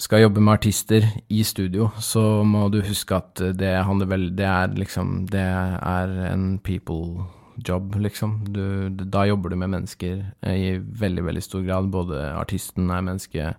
[0.00, 4.46] skal jobbe med artister i studio, så må du huske at det handler vel Det
[4.48, 7.26] er liksom Det er en people
[7.56, 8.44] job, liksom.
[8.48, 11.90] Du, da jobber du med mennesker i veldig, veldig stor grad.
[11.92, 13.50] Både artisten er menneske,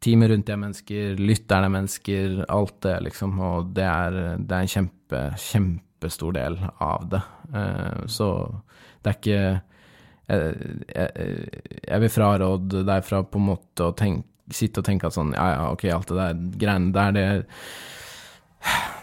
[0.00, 3.36] teamet rundt er mennesker, lytterne er mennesker, alt det, liksom.
[3.44, 7.22] Og det er, det er en kjempe, kjempestor del av det.
[7.52, 8.30] Uh, så
[9.02, 9.42] det er ikke
[10.28, 10.56] jeg,
[10.94, 11.36] jeg,
[11.84, 15.34] jeg vil fraråde deg fra på en måte å tenke, sitte og tenke at sånn
[15.36, 17.44] Ja, ja, ok, alt det der greiene der, det er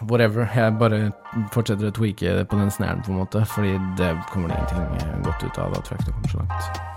[0.04, 0.44] Whatever.
[0.52, 0.98] Jeg bare
[1.54, 5.40] fortsetter å tweake på den snæren, på en måte, fordi det kommer det ingenting godt
[5.46, 5.72] ut av.
[5.72, 6.94] Da tror jeg ikke det kommer så langt.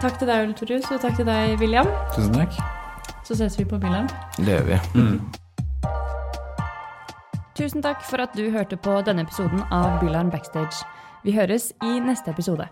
[0.00, 1.88] Takk til deg, Ultorius, og takk til deg, William.
[2.16, 2.52] Tusen takk.
[3.28, 4.08] Så ses vi på Bylarm.
[4.40, 4.80] Det gjør vi.
[4.96, 5.18] Mm.
[7.60, 10.82] Tusen takk for at du hørte på denne episoden av Bylarm Backstage.
[11.22, 12.64] Vi høres i neste episode.